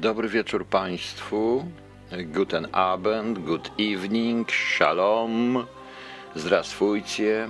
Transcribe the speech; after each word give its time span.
Dobry 0.00 0.28
wieczór 0.28 0.66
Państwu. 0.66 1.64
Guten 2.24 2.68
Abend, 2.72 3.38
good 3.38 3.70
evening, 3.80 4.52
shalom, 4.52 5.66
zdrastwujcie. 6.34 7.48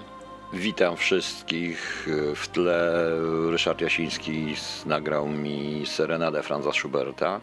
Witam 0.53 0.97
wszystkich. 0.97 2.09
W 2.37 2.49
tle 2.49 3.11
Ryszard 3.51 3.81
Jasiński 3.81 4.55
nagrał 4.87 5.29
mi 5.29 5.83
serenadę 5.87 6.43
Franza 6.43 6.73
Schuberta. 6.73 7.41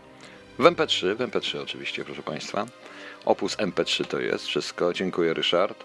W 0.59 0.63
MP3, 0.63 1.15
w 1.15 1.19
MP3 1.19 1.61
oczywiście, 1.61 2.05
proszę 2.05 2.23
Państwa. 2.23 2.65
Opus 3.25 3.57
MP3 3.57 4.05
to 4.05 4.19
jest 4.19 4.45
wszystko. 4.45 4.93
Dziękuję 4.93 5.33
Ryszard. 5.33 5.83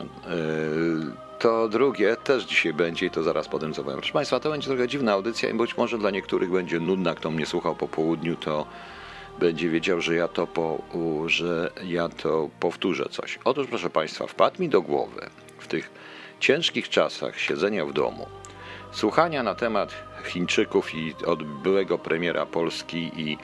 Yy, 0.00 1.31
to 1.42 1.68
drugie 1.68 2.16
też 2.16 2.44
dzisiaj 2.44 2.72
będzie 2.72 3.06
i 3.06 3.10
to 3.10 3.22
zaraz 3.22 3.48
potem 3.48 3.74
zobaczymy. 3.74 3.98
Proszę 3.98 4.12
Państwa, 4.12 4.40
to 4.40 4.50
będzie 4.50 4.68
trochę 4.68 4.88
dziwna 4.88 5.12
audycja 5.12 5.50
i 5.50 5.54
być 5.54 5.76
może 5.76 5.98
dla 5.98 6.10
niektórych 6.10 6.50
będzie 6.50 6.80
nudna. 6.80 7.14
Kto 7.14 7.30
mnie 7.30 7.46
słuchał 7.46 7.76
po 7.76 7.88
południu, 7.88 8.36
to 8.36 8.66
będzie 9.38 9.68
wiedział, 9.68 10.00
że 10.00 10.14
ja 10.14 10.28
to, 10.28 10.46
po, 10.46 10.78
że 11.26 11.70
ja 11.84 12.08
to 12.08 12.48
powtórzę 12.60 13.04
coś. 13.10 13.38
Otóż, 13.44 13.66
proszę 13.66 13.90
Państwa, 13.90 14.26
wpadł 14.26 14.62
mi 14.62 14.68
do 14.68 14.82
głowy 14.82 15.30
w 15.58 15.66
tych 15.66 15.90
ciężkich 16.40 16.88
czasach 16.88 17.38
siedzenia 17.38 17.86
w 17.86 17.92
domu, 17.92 18.26
słuchania 18.92 19.42
na 19.42 19.54
temat 19.54 19.94
Chińczyków 20.26 20.94
i 20.94 21.14
od 21.26 21.42
byłego 21.42 21.98
premiera 21.98 22.46
Polski 22.46 23.10
i 23.20 23.38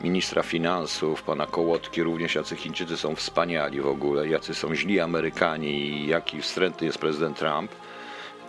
ministra 0.00 0.42
finansów, 0.42 1.22
pana 1.22 1.46
Kołotki, 1.46 2.02
również 2.02 2.34
jacy 2.34 2.56
Chińczycy 2.56 2.96
są 2.96 3.14
wspaniali 3.14 3.80
w 3.80 3.86
ogóle, 3.86 4.28
jacy 4.28 4.54
są 4.54 4.74
źli 4.74 5.00
Amerykanie 5.00 5.70
i 5.70 6.06
jaki 6.06 6.42
wstrętny 6.42 6.86
jest 6.86 6.98
prezydent 6.98 7.38
Trump, 7.38 7.72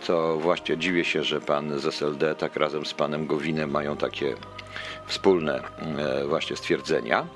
to 0.06 0.36
właśnie 0.36 0.78
dziwię 0.78 1.04
się, 1.04 1.24
że 1.24 1.40
pan 1.40 1.78
z 1.78 1.86
SLD 1.86 2.34
tak 2.34 2.56
razem 2.56 2.86
z 2.86 2.94
panem 2.94 3.26
Gowinem 3.26 3.70
mają 3.70 3.96
takie 3.96 4.34
wspólne 5.06 5.62
e, 5.98 6.26
właśnie 6.26 6.56
stwierdzenia. 6.56 7.26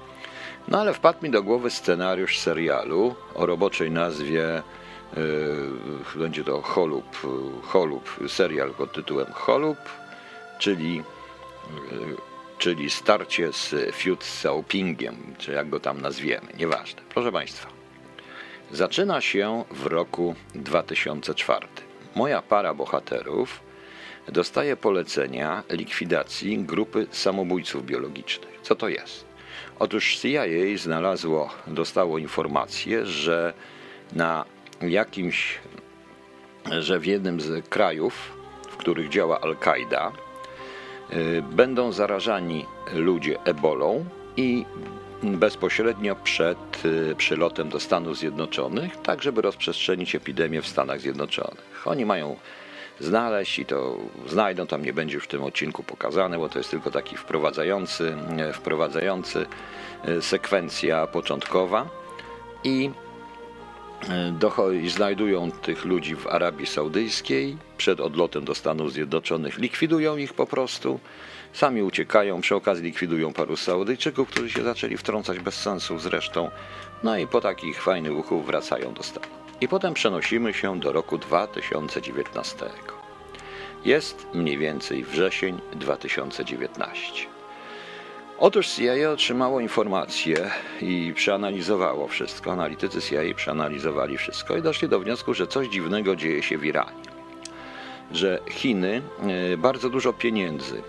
No 0.69 0.81
ale 0.81 0.95
wpadł 0.95 1.19
mi 1.23 1.31
do 1.31 1.43
głowy 1.43 1.71
scenariusz 1.71 2.39
serialu 2.39 3.15
o 3.35 3.47
roboczej 3.47 3.91
nazwie 3.91 4.57
e, 4.57 4.63
będzie 6.19 6.45
to 6.45 6.63
Holub, 6.63 7.17
Holub, 7.63 8.17
serial 8.29 8.71
pod 8.71 8.93
tytułem 8.93 9.33
Holub, 9.33 9.79
czyli, 10.59 11.03
czyli 12.59 12.91
starcie 12.91 13.53
z 13.53 13.95
Fiut 13.95 14.21
Xiaopingiem, 14.21 15.17
czy 15.39 15.53
jak 15.53 15.69
go 15.69 15.81
tam 15.81 16.01
nazwiemy, 16.01 16.47
nieważne. 16.59 17.03
Proszę 17.09 17.33
Państwa, 17.33 17.69
zaczyna 18.71 19.21
się 19.21 19.65
w 19.71 19.87
roku 19.87 20.35
2004. 20.55 21.67
Moja 22.15 22.43
para 22.43 22.75
bohaterów 22.75 23.61
dostaje 24.29 24.77
polecenia 24.77 25.63
likwidacji 25.71 26.59
grupy 26.59 27.07
samobójców 27.11 27.87
biologicznych. 27.87 28.59
Co 28.63 28.75
to 28.75 28.89
jest? 28.89 29.25
Otóż 29.79 30.17
CIA 30.17 30.45
znalazło, 30.77 31.51
dostało 31.67 32.19
informację, 32.19 33.07
że 33.07 33.55
na 34.13 34.45
jakimś, 34.81 35.59
że 36.81 36.99
w 36.99 37.07
jednym 37.07 37.41
z 37.41 37.69
krajów, 37.69 38.33
w 38.71 38.77
których 38.77 39.09
działa 39.09 39.41
Al-Kaida, 39.41 40.13
będą 41.51 41.93
zarażani 41.93 42.67
ludzie 42.95 43.43
ebolą 43.45 44.05
i 44.37 44.65
bezpośrednio 45.23 46.17
przed 46.17 46.85
y, 46.85 47.15
przylotem 47.17 47.69
do 47.69 47.81
Stanów 47.81 48.19
Zjednoczonych, 48.19 48.97
tak 48.97 49.23
żeby 49.23 49.43
rozprzestrzenić 49.43 50.15
epidemię 50.15 50.63
w 50.63 50.67
Stanach 50.67 51.01
Zjednoczonych. 51.01 51.83
Oni 51.85 52.07
mają 52.07 52.37
znaleźć 53.01 53.59
i 53.59 53.67
to 53.67 53.97
znajdą, 54.27 54.67
tam 54.67 54.85
nie 54.85 54.93
będzie 54.93 55.15
już 55.15 55.25
w 55.25 55.29
tym 55.29 55.45
odcinku 55.45 55.83
pokazane, 55.83 56.39
bo 56.39 56.49
to 56.49 56.59
jest 56.59 56.71
tylko 56.71 56.91
taki 56.91 57.17
wprowadzający, 57.17 58.17
e, 58.39 58.53
wprowadzający 58.53 59.47
sekwencja 60.21 61.07
początkowa 61.07 61.89
i 62.65 62.91
znajdują 64.87 65.51
tych 65.51 65.85
ludzi 65.85 66.17
w 66.17 66.27
Arabii 66.27 66.67
Saudyjskiej 66.67 67.57
przed 67.77 68.01
odlotem 68.01 68.45
do 68.45 68.55
Stanów 68.55 68.93
Zjednoczonych, 68.93 69.59
likwidują 69.59 70.17
ich 70.17 70.35
po 70.35 70.47
prostu, 70.47 71.01
sami 71.53 71.83
uciekają, 71.83 72.41
przy 72.41 72.55
okazji 72.55 72.85
likwidują 72.85 73.33
paru 73.33 73.57
Saudyjczyków, 73.57 74.29
którzy 74.29 74.51
się 74.51 74.63
zaczęli 74.63 74.97
wtrącać 74.97 75.39
bez 75.39 75.55
sensu 75.55 75.99
zresztą, 75.99 76.51
no 77.03 77.19
i 77.19 77.27
po 77.27 77.41
takich 77.41 77.83
fajnych 77.83 78.17
uchów 78.17 78.47
wracają 78.47 78.95
do 78.95 79.03
Stanów. 79.03 79.39
I 79.61 79.69
potem 79.69 79.95
przenosimy 79.95 80.55
się 80.55 80.81
do 80.81 80.93
roku 80.93 81.19
2019. 81.19 82.57
Jest 83.85 84.27
mniej 84.35 84.59
więcej 84.59 85.05
wrzesień 85.05 85.61
2019. 85.73 87.38
Otóż 88.41 88.69
CIA 88.69 89.11
otrzymało 89.11 89.61
informacje 89.61 90.51
i 90.83 91.13
przeanalizowało 91.17 92.09
wszystko. 92.09 92.53
Analitycy 92.53 93.03
CIA 93.03 93.35
przeanalizowali 93.37 94.19
wszystko 94.19 94.57
i 94.57 94.63
doszli 94.63 94.89
do 94.89 95.01
wniosku, 95.01 95.35
że 95.35 95.47
coś 95.47 95.69
dziwnego 95.69 96.17
dzieje 96.17 96.43
się 96.43 96.59
w 96.59 96.65
Iranie. 96.65 97.03
Że 98.13 98.39
Chiny 98.51 99.03
e, 99.53 99.57
bardzo 99.57 99.91
dużo 99.91 100.13
pieniędzy 100.13 100.77
e, 100.77 100.83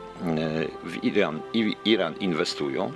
w 0.84 1.04
Iran, 1.04 1.40
Iran 1.86 2.16
inwestują. 2.20 2.94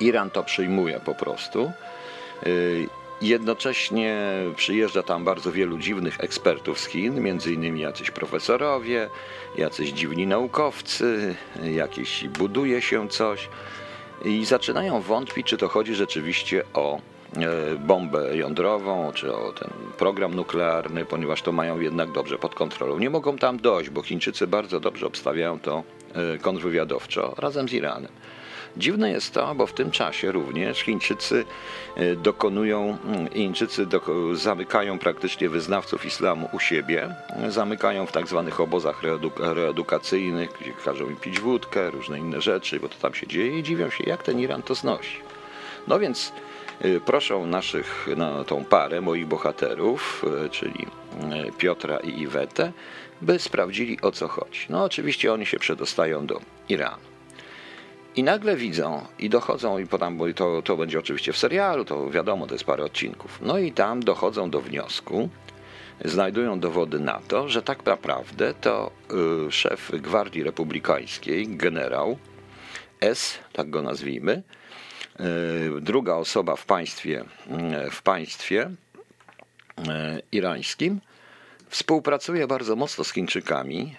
Iran 0.00 0.30
to 0.30 0.42
przyjmuje 0.42 1.00
po 1.00 1.14
prostu 1.14 1.64
e, 1.64 1.72
Jednocześnie 3.22 4.32
przyjeżdża 4.56 5.02
tam 5.02 5.24
bardzo 5.24 5.52
wielu 5.52 5.78
dziwnych 5.78 6.20
ekspertów 6.20 6.80
z 6.80 6.86
Chin, 6.86 7.20
między 7.20 7.52
innymi 7.52 7.80
jacyś 7.80 8.10
profesorowie, 8.10 9.10
jacyś 9.58 9.90
dziwni 9.90 10.26
naukowcy, 10.26 11.34
jakieś 11.62 12.28
buduje 12.28 12.82
się 12.82 13.08
coś 13.08 13.48
i 14.24 14.44
zaczynają 14.44 15.00
wątpić, 15.00 15.46
czy 15.46 15.56
to 15.56 15.68
chodzi 15.68 15.94
rzeczywiście 15.94 16.64
o 16.74 16.98
e, 17.36 17.76
bombę 17.76 18.36
jądrową, 18.36 19.12
czy 19.12 19.34
o 19.34 19.52
ten 19.52 19.70
program 19.98 20.34
nuklearny, 20.34 21.04
ponieważ 21.04 21.42
to 21.42 21.52
mają 21.52 21.80
jednak 21.80 22.12
dobrze 22.12 22.38
pod 22.38 22.54
kontrolą. 22.54 22.98
Nie 22.98 23.10
mogą 23.10 23.38
tam 23.38 23.58
dojść, 23.58 23.90
bo 23.90 24.02
Chińczycy 24.02 24.46
bardzo 24.46 24.80
dobrze 24.80 25.06
obstawiają 25.06 25.60
to 25.60 25.82
e, 26.14 26.38
kontrwywiadowczo 26.38 27.34
razem 27.38 27.68
z 27.68 27.72
Iranem. 27.72 28.12
Dziwne 28.76 29.10
jest 29.10 29.34
to, 29.34 29.54
bo 29.54 29.66
w 29.66 29.72
tym 29.72 29.90
czasie 29.90 30.32
również 30.32 30.78
Chińczycy 30.78 31.44
e, 31.96 32.16
dokonują, 32.16 32.98
mm, 33.04 33.28
Chińczycy 33.30 33.86
zamykają 34.32 34.98
praktycznie 34.98 35.48
wyznawców 35.48 36.06
islamu 36.06 36.48
u 36.52 36.58
siebie, 36.58 37.14
zamykają 37.48 38.06
w 38.06 38.12
tak 38.12 38.28
zwanych 38.28 38.60
obozach 38.60 39.02
reedukacyjnych, 39.38 40.50
gdzie 40.60 40.72
każą 40.84 41.10
im 41.10 41.16
pić 41.16 41.40
wódkę, 41.40 41.90
różne 41.90 42.18
inne 42.18 42.40
rzeczy, 42.40 42.80
bo 42.80 42.88
to 42.88 42.94
tam 42.94 43.14
się 43.14 43.26
dzieje 43.26 43.58
i 43.58 43.62
dziwią 43.62 43.90
się, 43.90 44.04
jak 44.06 44.22
ten 44.22 44.40
Iran 44.40 44.62
to 44.62 44.74
znosi. 44.74 45.18
No 45.88 45.98
więc 45.98 46.32
e, 46.80 47.00
proszą 47.00 47.46
naszych, 47.46 48.08
no, 48.16 48.44
tą 48.44 48.64
parę 48.64 49.00
moich 49.00 49.26
bohaterów, 49.26 50.24
e, 50.44 50.48
czyli 50.48 50.86
Piotra 51.58 51.96
i 51.96 52.20
Iwetę, 52.20 52.72
by 53.22 53.38
sprawdzili 53.38 53.98
o 54.02 54.12
co 54.12 54.28
chodzi. 54.28 54.60
No 54.68 54.84
oczywiście 54.84 55.32
oni 55.32 55.46
się 55.46 55.58
przedostają 55.58 56.26
do 56.26 56.40
Iranu. 56.68 57.15
I 58.16 58.22
nagle 58.22 58.56
widzą 58.56 59.06
i 59.18 59.30
dochodzą, 59.30 59.78
i 59.78 59.86
potem, 59.86 60.16
bo 60.16 60.32
to, 60.32 60.62
to 60.62 60.76
będzie 60.76 60.98
oczywiście 60.98 61.32
w 61.32 61.38
serialu, 61.38 61.84
to 61.84 62.10
wiadomo, 62.10 62.46
to 62.46 62.54
jest 62.54 62.64
parę 62.64 62.84
odcinków. 62.84 63.38
No 63.42 63.58
i 63.58 63.72
tam 63.72 64.02
dochodzą 64.02 64.50
do 64.50 64.60
wniosku, 64.60 65.28
znajdują 66.04 66.60
dowody 66.60 67.00
na 67.00 67.20
to, 67.28 67.48
że 67.48 67.62
tak 67.62 67.86
naprawdę 67.86 68.54
to 68.54 68.90
y, 69.48 69.52
szef 69.52 69.90
Gwardii 69.92 70.42
Republikańskiej, 70.42 71.48
generał 71.48 72.18
S, 73.00 73.38
tak 73.52 73.70
go 73.70 73.82
nazwijmy, 73.82 74.42
y, 75.20 75.80
druga 75.80 76.14
osoba 76.14 76.56
w 76.56 76.66
państwie, 76.66 77.24
y, 77.86 77.90
w 77.90 78.02
państwie 78.02 78.70
y, 79.78 79.82
irańskim, 80.32 81.00
współpracuje 81.68 82.46
bardzo 82.46 82.76
mocno 82.76 83.04
z 83.04 83.12
Chińczykami 83.12 83.96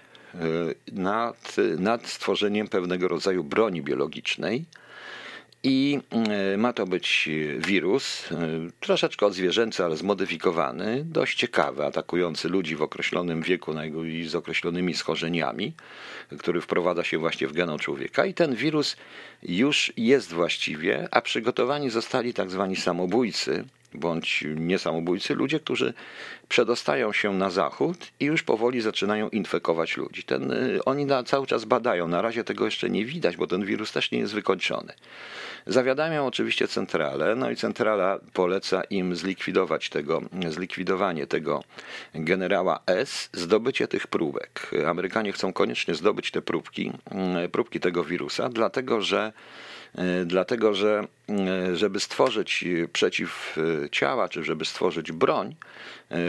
nad, 0.91 1.55
nad 1.79 2.07
stworzeniem 2.07 2.67
pewnego 2.67 3.07
rodzaju 3.07 3.43
broni 3.43 3.81
biologicznej. 3.81 4.65
I 5.63 5.99
y, 6.53 6.57
ma 6.57 6.73
to 6.73 6.85
być 6.85 7.29
wirus, 7.57 8.31
y, 8.31 8.35
troszeczkę 8.79 9.25
odzwierzęcy, 9.25 9.83
ale 9.83 9.97
zmodyfikowany, 9.97 11.03
dość 11.05 11.37
ciekawy, 11.37 11.85
atakujący 11.85 12.49
ludzi 12.49 12.75
w 12.75 12.81
określonym 12.81 13.41
wieku 13.41 13.73
i 14.03 14.23
z 14.27 14.35
określonymi 14.35 14.93
schorzeniami, 14.93 15.73
który 16.39 16.61
wprowadza 16.61 17.03
się 17.03 17.17
właśnie 17.17 17.47
w 17.47 17.53
genom 17.53 17.79
człowieka. 17.79 18.25
I 18.25 18.33
ten 18.33 18.55
wirus 18.55 18.95
już 19.43 19.93
jest 19.97 20.33
właściwie, 20.33 21.07
a 21.11 21.21
przygotowani 21.21 21.89
zostali 21.89 22.33
tak 22.33 22.51
zwani 22.51 22.75
samobójcy, 22.75 23.65
bądź 23.93 24.43
niesamobójcy, 24.55 25.35
ludzie, 25.35 25.59
którzy 25.59 25.93
przedostają 26.49 27.13
się 27.13 27.33
na 27.33 27.49
zachód 27.49 27.97
i 28.19 28.25
już 28.25 28.43
powoli 28.43 28.81
zaczynają 28.81 29.29
infekować 29.29 29.97
ludzi. 29.97 30.23
Ten, 30.23 30.51
y, 30.51 30.85
oni 30.85 31.05
na, 31.05 31.23
cały 31.23 31.47
czas 31.47 31.65
badają, 31.65 32.07
na 32.07 32.21
razie 32.21 32.43
tego 32.43 32.65
jeszcze 32.65 32.89
nie 32.89 33.05
widać, 33.05 33.37
bo 33.37 33.47
ten 33.47 33.65
wirus 33.65 33.91
też 33.91 34.11
nie 34.11 34.19
jest 34.19 34.33
wykończony. 34.33 34.93
Zawiadamiam 35.67 36.25
oczywiście 36.25 36.67
centralę, 36.67 37.35
no 37.35 37.49
i 37.51 37.55
centrala 37.55 38.19
poleca 38.33 38.81
im 38.83 39.15
zlikwidować 39.15 39.89
tego, 39.89 40.21
zlikwidowanie 40.49 41.27
tego 41.27 41.63
generała 42.13 42.79
S, 42.85 43.29
zdobycie 43.33 43.87
tych 43.87 44.07
próbek. 44.07 44.71
Amerykanie 44.87 45.31
chcą 45.31 45.53
koniecznie 45.53 45.95
zdobyć 45.95 46.31
te 46.31 46.41
próbki, 46.41 46.91
mm, 47.11 47.51
próbki 47.51 47.79
tego 47.79 48.03
wirusa, 48.03 48.49
dlatego 48.49 49.01
że 49.01 49.33
Dlatego, 50.25 50.73
że 50.73 51.07
żeby 51.73 51.99
stworzyć 51.99 52.65
przeciwciała, 52.93 54.29
czy 54.29 54.43
żeby 54.43 54.65
stworzyć 54.65 55.11
broń, 55.11 55.55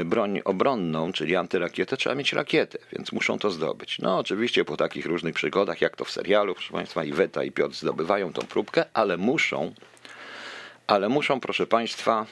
broń 0.04 0.40
obronną, 0.44 1.12
czyli 1.12 1.36
antyrakietę, 1.36 1.96
trzeba 1.96 2.14
mieć 2.14 2.32
rakietę, 2.32 2.78
więc 2.92 3.12
muszą 3.12 3.38
to 3.38 3.50
zdobyć. 3.50 3.98
No 3.98 4.18
oczywiście 4.18 4.64
po 4.64 4.76
takich 4.76 5.06
różnych 5.06 5.34
przygodach, 5.34 5.80
jak 5.80 5.96
to 5.96 6.04
w 6.04 6.10
serialu, 6.10 6.54
proszę 6.54 6.72
Państwa, 6.72 7.04
i 7.04 7.12
Weta 7.12 7.44
i 7.44 7.50
Piotr 7.50 7.74
zdobywają 7.74 8.32
tą 8.32 8.42
próbkę, 8.42 8.84
ale 8.94 9.16
muszą, 9.16 9.74
ale 10.86 11.08
muszą, 11.08 11.40
proszę 11.40 11.66
Państwa, 11.66 12.26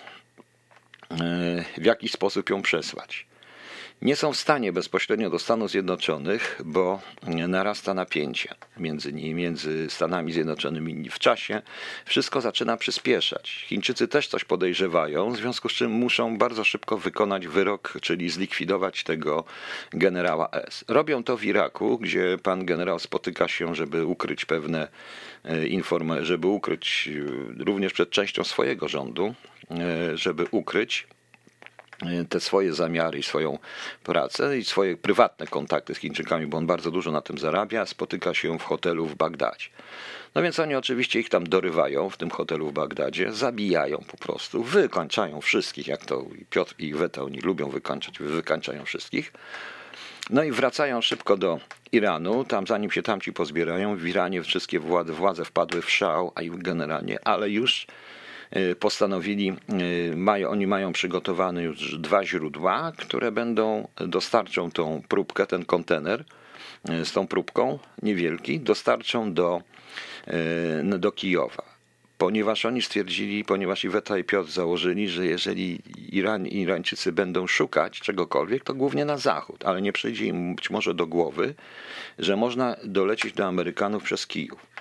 w 1.78 1.84
jakiś 1.84 2.12
sposób 2.12 2.50
ją 2.50 2.62
przesłać 2.62 3.25
nie 4.02 4.16
są 4.16 4.32
w 4.32 4.36
stanie 4.36 4.72
bezpośrednio 4.72 5.30
do 5.30 5.38
Stanów 5.38 5.70
Zjednoczonych, 5.70 6.60
bo 6.64 7.00
narasta 7.48 7.94
napięcie 7.94 8.54
między 8.76 9.12
między 9.12 9.90
Stanami 9.90 10.32
Zjednoczonymi 10.32 11.10
w 11.10 11.18
czasie. 11.18 11.62
Wszystko 12.04 12.40
zaczyna 12.40 12.76
przyspieszać. 12.76 13.50
Chińczycy 13.50 14.08
też 14.08 14.28
coś 14.28 14.44
podejrzewają, 14.44 15.32
w 15.32 15.36
związku 15.36 15.68
z 15.68 15.72
czym 15.72 15.90
muszą 15.90 16.38
bardzo 16.38 16.64
szybko 16.64 16.98
wykonać 16.98 17.46
wyrok, 17.46 17.94
czyli 18.02 18.30
zlikwidować 18.30 19.04
tego 19.04 19.44
generała 19.90 20.48
S. 20.50 20.84
Robią 20.88 21.24
to 21.24 21.36
w 21.36 21.44
Iraku, 21.44 21.98
gdzie 21.98 22.38
pan 22.42 22.64
generał 22.64 22.98
spotyka 22.98 23.48
się, 23.48 23.74
żeby 23.74 24.06
ukryć 24.06 24.44
pewne 24.44 24.88
e, 25.44 25.66
informacje, 25.66 26.24
żeby 26.24 26.46
ukryć 26.46 27.08
e, 27.60 27.64
również 27.64 27.92
przed 27.92 28.10
częścią 28.10 28.44
swojego 28.44 28.88
rządu, 28.88 29.34
e, 29.70 30.16
żeby 30.16 30.46
ukryć 30.50 31.06
te 32.28 32.40
swoje 32.40 32.72
zamiary 32.72 33.18
i 33.18 33.22
swoją 33.22 33.58
pracę 34.04 34.58
i 34.58 34.64
swoje 34.64 34.96
prywatne 34.96 35.46
kontakty 35.46 35.94
z 35.94 35.98
Chińczykami, 35.98 36.46
bo 36.46 36.58
on 36.58 36.66
bardzo 36.66 36.90
dużo 36.90 37.12
na 37.12 37.20
tym 37.20 37.38
zarabia, 37.38 37.86
spotyka 37.86 38.34
się 38.34 38.58
w 38.58 38.62
hotelu 38.62 39.06
w 39.06 39.14
Bagdadzie. 39.14 39.68
No 40.34 40.42
więc 40.42 40.58
oni 40.58 40.74
oczywiście 40.74 41.20
ich 41.20 41.28
tam 41.28 41.46
dorywają 41.46 42.10
w 42.10 42.16
tym 42.16 42.30
hotelu 42.30 42.68
w 42.68 42.72
Bagdadzie, 42.72 43.32
zabijają 43.32 43.98
po 43.98 44.16
prostu, 44.16 44.62
wykończają 44.62 45.40
wszystkich, 45.40 45.86
jak 45.86 46.06
to 46.06 46.24
Piotr 46.50 46.74
i 46.78 46.94
Weta, 46.94 47.22
oni 47.22 47.40
lubią 47.40 47.68
wykończać, 47.68 48.18
wykańczają 48.18 48.84
wszystkich. 48.84 49.32
No 50.30 50.42
i 50.42 50.52
wracają 50.52 51.00
szybko 51.00 51.36
do 51.36 51.60
Iranu, 51.92 52.44
tam 52.44 52.66
zanim 52.66 52.90
się 52.90 53.02
tamci 53.02 53.32
pozbierają, 53.32 53.96
w 53.96 54.06
Iranie 54.06 54.42
wszystkie 54.42 54.80
władze, 54.80 55.12
władze 55.12 55.44
wpadły 55.44 55.82
w 55.82 55.90
szał, 55.90 56.32
a 56.34 56.40
generalnie, 56.44 57.18
ale 57.24 57.50
już 57.50 57.86
E, 57.86 58.15
postanowili, 58.80 59.48
e, 59.48 60.16
mają, 60.16 60.48
oni 60.48 60.66
mają 60.66 60.92
przygotowane 60.92 61.62
już 61.62 61.98
dwa 61.98 62.24
źródła, 62.24 62.92
które 62.96 63.32
będą, 63.32 63.88
dostarczą 63.96 64.70
tą 64.70 65.02
próbkę, 65.08 65.46
ten 65.46 65.64
kontener 65.64 66.24
e, 66.88 67.04
z 67.04 67.12
tą 67.12 67.26
próbką, 67.26 67.78
niewielki, 68.02 68.60
dostarczą 68.60 69.32
do, 69.32 69.62
do 70.98 71.12
Kijowa 71.12 71.76
ponieważ 72.18 72.64
oni 72.64 72.82
stwierdzili, 72.82 73.44
ponieważ 73.44 73.84
Iweta 73.84 74.18
i 74.18 74.24
Piotr 74.24 74.50
założyli, 74.50 75.08
że 75.08 75.26
jeżeli 75.26 75.78
Iran, 76.12 76.46
Irańczycy 76.46 77.12
będą 77.12 77.46
szukać 77.46 78.00
czegokolwiek, 78.00 78.64
to 78.64 78.74
głównie 78.74 79.04
na 79.04 79.18
zachód, 79.18 79.64
ale 79.64 79.82
nie 79.82 79.92
przyjdzie 79.92 80.26
im 80.26 80.54
być 80.54 80.70
może 80.70 80.94
do 80.94 81.06
głowy, 81.06 81.54
że 82.18 82.36
można 82.36 82.76
dolecieć 82.84 83.32
do 83.32 83.46
Amerykanów 83.46 84.02
przez 84.02 84.26
Kijów. 84.26 84.75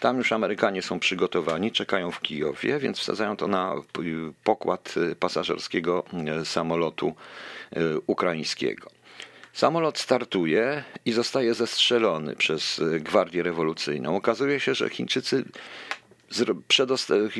Tam 0.00 0.18
już 0.18 0.32
Amerykanie 0.32 0.82
są 0.82 0.98
przygotowani, 0.98 1.72
czekają 1.72 2.10
w 2.10 2.20
Kijowie, 2.20 2.78
więc 2.78 2.98
wsadzają 2.98 3.36
to 3.36 3.48
na 3.48 3.74
pokład 4.44 4.94
pasażerskiego 5.20 6.04
e, 6.26 6.44
samolotu 6.44 7.14
e, 7.72 7.80
ukraińskiego. 8.06 8.90
Samolot 9.52 9.98
startuje 9.98 10.84
i 11.04 11.12
zostaje 11.12 11.54
zestrzelony 11.54 12.36
przez 12.36 12.80
Gwardię 13.00 13.42
Rewolucyjną. 13.42 14.16
Okazuje 14.16 14.60
się, 14.60 14.74
że 14.74 14.88
Chińczycy 14.88 15.44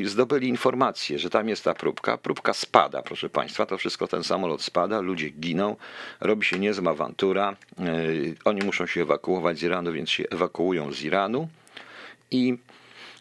zdobyli 0.05 0.47
informację, 0.47 1.19
że 1.19 1.29
tam 1.29 1.49
jest 1.49 1.63
ta 1.63 1.73
próbka. 1.73 2.17
Próbka 2.17 2.53
spada, 2.53 3.01
proszę 3.01 3.29
Państwa. 3.29 3.65
To 3.65 3.77
wszystko, 3.77 4.07
ten 4.07 4.23
samolot 4.23 4.61
spada, 4.61 5.01
ludzie 5.01 5.29
giną, 5.29 5.75
robi 6.21 6.45
się 6.45 6.59
niezła 6.59 6.91
awantura. 6.91 7.55
Oni 8.45 8.61
muszą 8.61 8.85
się 8.85 9.01
ewakuować 9.01 9.59
z 9.59 9.63
Iranu, 9.63 9.91
więc 9.91 10.09
się 10.09 10.23
ewakuują 10.31 10.91
z 10.91 11.03
Iranu 11.03 11.47
i 12.31 12.57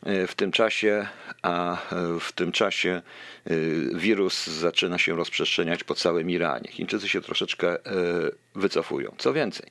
e, 0.06 0.26
w 0.26 0.34
tym 0.34 0.52
czasie, 0.52 1.06
a 1.43 1.72
e, 1.72 1.76
w 2.20 2.32
tym 2.32 2.52
czasie 2.52 3.02
e, 3.46 3.55
wirus 3.94 4.46
zaczyna 4.46 4.99
się 4.99 5.16
rozprzestrzeniać 5.16 5.84
po 5.84 5.94
całym 5.94 6.31
Iranie. 6.31 6.69
Chińczycy 6.70 7.08
się 7.08 7.20
troszeczkę 7.20 7.76
wycofują. 8.55 9.14
Co 9.19 9.32
więcej, 9.32 9.70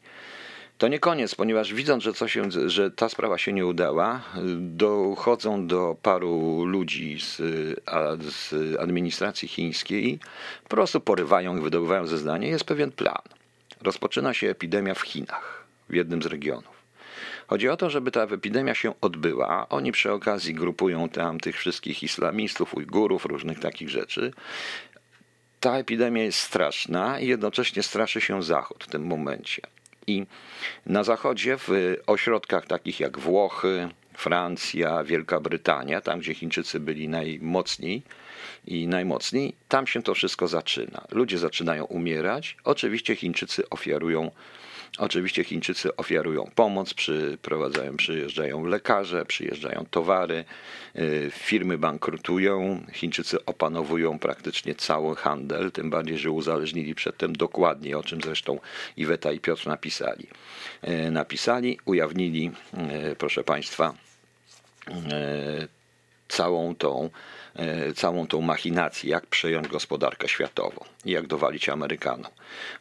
to 0.77 0.87
nie 0.87 0.99
koniec, 0.99 1.35
ponieważ 1.35 1.73
widząc, 1.73 2.03
że, 2.03 2.13
co 2.13 2.27
się, 2.27 2.49
że 2.65 2.91
ta 2.91 3.09
sprawa 3.09 3.37
się 3.37 3.53
nie 3.53 3.65
udała, 3.65 4.21
dochodzą 4.57 5.67
do 5.67 5.95
paru 6.01 6.65
ludzi 6.65 7.19
z, 7.19 7.37
z 8.19 8.53
administracji 8.79 9.47
chińskiej, 9.47 10.19
po 10.63 10.69
prostu 10.69 10.99
porywają 11.01 11.57
i 11.57 11.61
wydobywają 11.61 12.07
zeznanie. 12.07 12.47
Jest 12.47 12.63
pewien 12.63 12.91
plan. 12.91 13.21
Rozpoczyna 13.81 14.33
się 14.33 14.49
epidemia 14.49 14.93
w 14.93 15.01
Chinach, 15.01 15.65
w 15.89 15.95
jednym 15.95 16.23
z 16.23 16.25
regionów. 16.25 16.76
Chodzi 17.47 17.69
o 17.69 17.77
to, 17.77 17.89
żeby 17.89 18.11
ta 18.11 18.23
epidemia 18.23 18.75
się 18.75 18.93
odbyła. 19.01 19.69
Oni 19.69 19.91
przy 19.91 20.11
okazji 20.11 20.53
grupują 20.53 21.09
tam 21.09 21.39
tych 21.39 21.57
wszystkich 21.57 22.03
islamistów, 22.03 22.73
Ujgurów, 22.73 23.25
różnych 23.25 23.59
takich 23.59 23.89
rzeczy. 23.89 24.31
Ta 25.59 25.77
epidemia 25.77 26.23
jest 26.23 26.39
straszna 26.39 27.19
i 27.19 27.27
jednocześnie 27.27 27.83
straszy 27.83 28.21
się 28.21 28.43
Zachód 28.43 28.83
w 28.83 28.87
tym 28.87 29.05
momencie. 29.05 29.61
I 30.07 30.25
na 30.85 31.03
Zachodzie, 31.03 31.57
w 31.57 31.95
ośrodkach 32.07 32.67
takich 32.67 32.99
jak 32.99 33.19
Włochy, 33.19 33.89
Francja, 34.17 35.03
Wielka 35.03 35.39
Brytania, 35.39 36.01
tam 36.01 36.19
gdzie 36.19 36.33
Chińczycy 36.33 36.79
byli 36.79 37.09
najmocniej 37.09 38.03
i 38.65 38.87
najmocniej, 38.87 39.55
tam 39.67 39.87
się 39.87 40.03
to 40.03 40.13
wszystko 40.13 40.47
zaczyna. 40.47 41.01
Ludzie 41.11 41.37
zaczynają 41.37 41.85
umierać. 41.85 42.57
Oczywiście 42.63 43.15
Chińczycy 43.15 43.69
ofiarują 43.69 44.31
Oczywiście 44.97 45.43
Chińczycy 45.43 45.95
ofiarują 45.95 46.51
pomoc, 46.55 46.93
przyprowadzają, 46.93 47.97
przyjeżdżają 47.97 48.65
lekarze, 48.65 49.25
przyjeżdżają 49.25 49.85
towary, 49.91 50.45
y, 50.95 51.31
firmy 51.33 51.77
bankrutują, 51.77 52.83
Chińczycy 52.93 53.45
opanowują 53.45 54.19
praktycznie 54.19 54.75
cały 54.75 55.15
handel, 55.15 55.71
tym 55.71 55.89
bardziej, 55.89 56.17
że 56.17 56.31
uzależnili 56.31 56.95
przedtem 56.95 57.35
dokładnie, 57.35 57.97
o 57.97 58.03
czym 58.03 58.21
zresztą 58.21 58.59
Iweta 58.97 59.31
i 59.31 59.39
Piotr 59.39 59.67
napisali. 59.67 60.27
Y, 60.87 61.11
napisali, 61.11 61.79
ujawnili, 61.85 62.51
y, 63.11 63.15
proszę 63.15 63.43
Państwa, 63.43 63.93
całą 66.27 66.75
tą 66.75 67.09
całą 67.95 68.27
tą 68.27 68.41
machinację, 68.41 69.09
jak 69.09 69.25
przejąć 69.25 69.67
gospodarkę 69.67 70.27
światową 70.27 70.85
i 71.05 71.11
jak 71.11 71.27
dowalić 71.27 71.69
Amerykanom. 71.69 72.31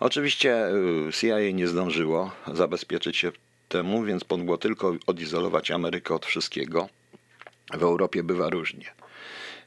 Oczywiście 0.01 0.69
e, 1.09 1.13
CIA 1.13 1.51
nie 1.53 1.69
zdążyło 1.69 2.33
zabezpieczyć 2.53 3.17
się 3.17 3.33
temu, 3.69 4.03
więc 4.03 4.23
mogło 4.31 4.59
tylko 4.59 4.95
odizolować 5.07 5.71
Amerykę 5.71 6.15
od 6.15 6.27
wszystkiego. 6.27 6.89
W 7.75 7.83
Europie 7.83 8.23
bywa 8.23 8.51
różnie. 8.51 8.95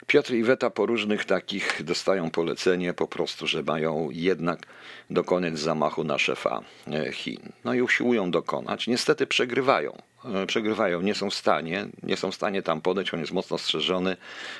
Piotr 0.06 0.34
i 0.34 0.42
Weta 0.42 0.70
po 0.70 0.86
różnych 0.86 1.24
takich 1.24 1.82
dostają 1.84 2.30
polecenie 2.30 2.94
po 2.94 3.06
prostu, 3.08 3.46
że 3.46 3.62
mają 3.62 4.08
jednak 4.12 4.66
dokonać 5.10 5.58
zamachu 5.58 6.04
na 6.04 6.18
szefa 6.18 6.60
e, 6.86 7.12
Chin. 7.12 7.52
No 7.64 7.74
i 7.74 7.82
usiłują 7.82 8.30
dokonać. 8.30 8.86
Niestety 8.86 9.26
przegrywają. 9.26 10.02
E, 10.24 10.46
przegrywają, 10.46 11.00
nie 11.00 11.14
są 11.14 11.30
w 11.30 11.34
stanie, 11.34 11.86
nie 12.02 12.16
są 12.16 12.30
w 12.30 12.34
stanie 12.34 12.62
tam 12.62 12.80
podejść, 12.80 13.14
on 13.14 13.20
jest 13.20 13.32
mocno 13.32 13.58
strzeżony, 13.58 14.16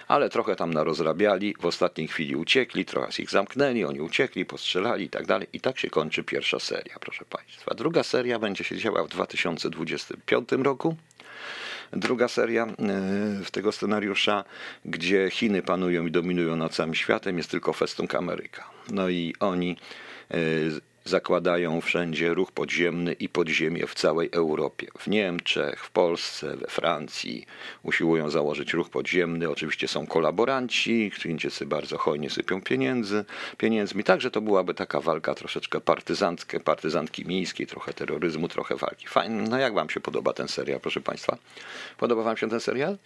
ale 0.09 0.31
trochę 0.31 0.57
tam 0.57 0.75
narozrabiali, 0.75 1.55
w 1.61 1.67
ostatniej 1.67 2.09
chwili 2.09 2.37
uciekli, 2.37 2.85
trochę 2.85 3.23
ich 3.23 3.31
zamknęli, 3.31 3.85
oni 3.85 4.01
uciekli, 4.01 4.45
postrzelali 4.45 5.05
i 5.05 5.09
tak 5.09 5.27
dalej. 5.27 5.49
I 5.53 5.61
tak 5.61 5.79
się 5.79 5.91
kończy 5.91 6.25
pierwsza 6.25 6.59
seria, 6.59 6.99
proszę 7.01 7.25
Państwa. 7.25 7.75
Druga 7.75 8.03
seria 8.03 8.39
będzie 8.39 8.65
się 8.65 8.77
działa 8.77 9.05
w 9.05 9.09
2025 9.09 10.53
roku. 10.53 10.97
Druga 11.93 12.29
seria 12.29 12.67
w 13.45 13.51
tego 13.51 13.73
scenariusza, 13.73 14.45
gdzie 14.85 15.31
Chiny 15.31 15.63
panują 15.63 16.07
i 16.07 16.11
dominują 16.11 16.57
nad 16.57 16.73
całym 16.73 16.95
światem, 16.95 17.39
jest 17.39 17.51
tylko 17.51 17.73
festung 17.73 18.15
Ameryka. 18.15 18.71
No 18.91 19.09
i 19.09 19.35
oni 19.41 19.77
e, 20.31 20.37
zakładają 21.05 21.81
wszędzie 21.81 22.35
ruch 22.35 22.53
podziemny 22.53 23.13
i 23.13 23.29
podziemie 23.29 23.87
w 23.87 23.95
całej 23.95 24.29
Europie. 24.33 24.87
W 24.99 25.07
Niemczech, 25.07 25.85
w 25.85 25.91
Polsce, 25.91 26.57
we 26.57 26.67
Francji 26.67 27.47
usiłują 27.83 28.31
założyć 28.31 28.73
ruch 28.73 28.91
podziemny. 28.91 29.51
Oczywiście 29.51 29.89
są 29.89 30.07
kolaboranci, 30.07 31.13
Chińczycy 31.15 31.67
bardzo 31.67 31.99
hojnie 31.99 32.31
sypią 32.31 32.63
pieniędzy, 32.63 33.25
pieniędzmi. 33.59 34.05
Także 34.05 34.31
to 34.31 34.41
byłaby 34.41 34.75
taka 34.75 35.01
walka 35.01 35.35
troszeczkę 35.35 35.81
partyzancka, 35.81 36.61
partyzantki 36.61 37.25
miejskiej, 37.25 37.67
trochę 37.67 37.93
terroryzmu, 37.93 38.49
trochę 38.49 38.77
walki. 38.77 39.07
Fajnie. 39.07 39.37
No 39.51 39.59
jak 39.59 39.75
wam 39.75 39.91
się 39.91 40.01
podoba 40.01 40.33
ten 40.33 40.49
serial, 40.49 40.81
proszę 40.81 41.01
państwa? 41.01 41.39
Podoba 41.99 42.23
wam 42.23 42.37
się 42.37 42.49
ten 42.49 42.61
serial? 42.61 42.99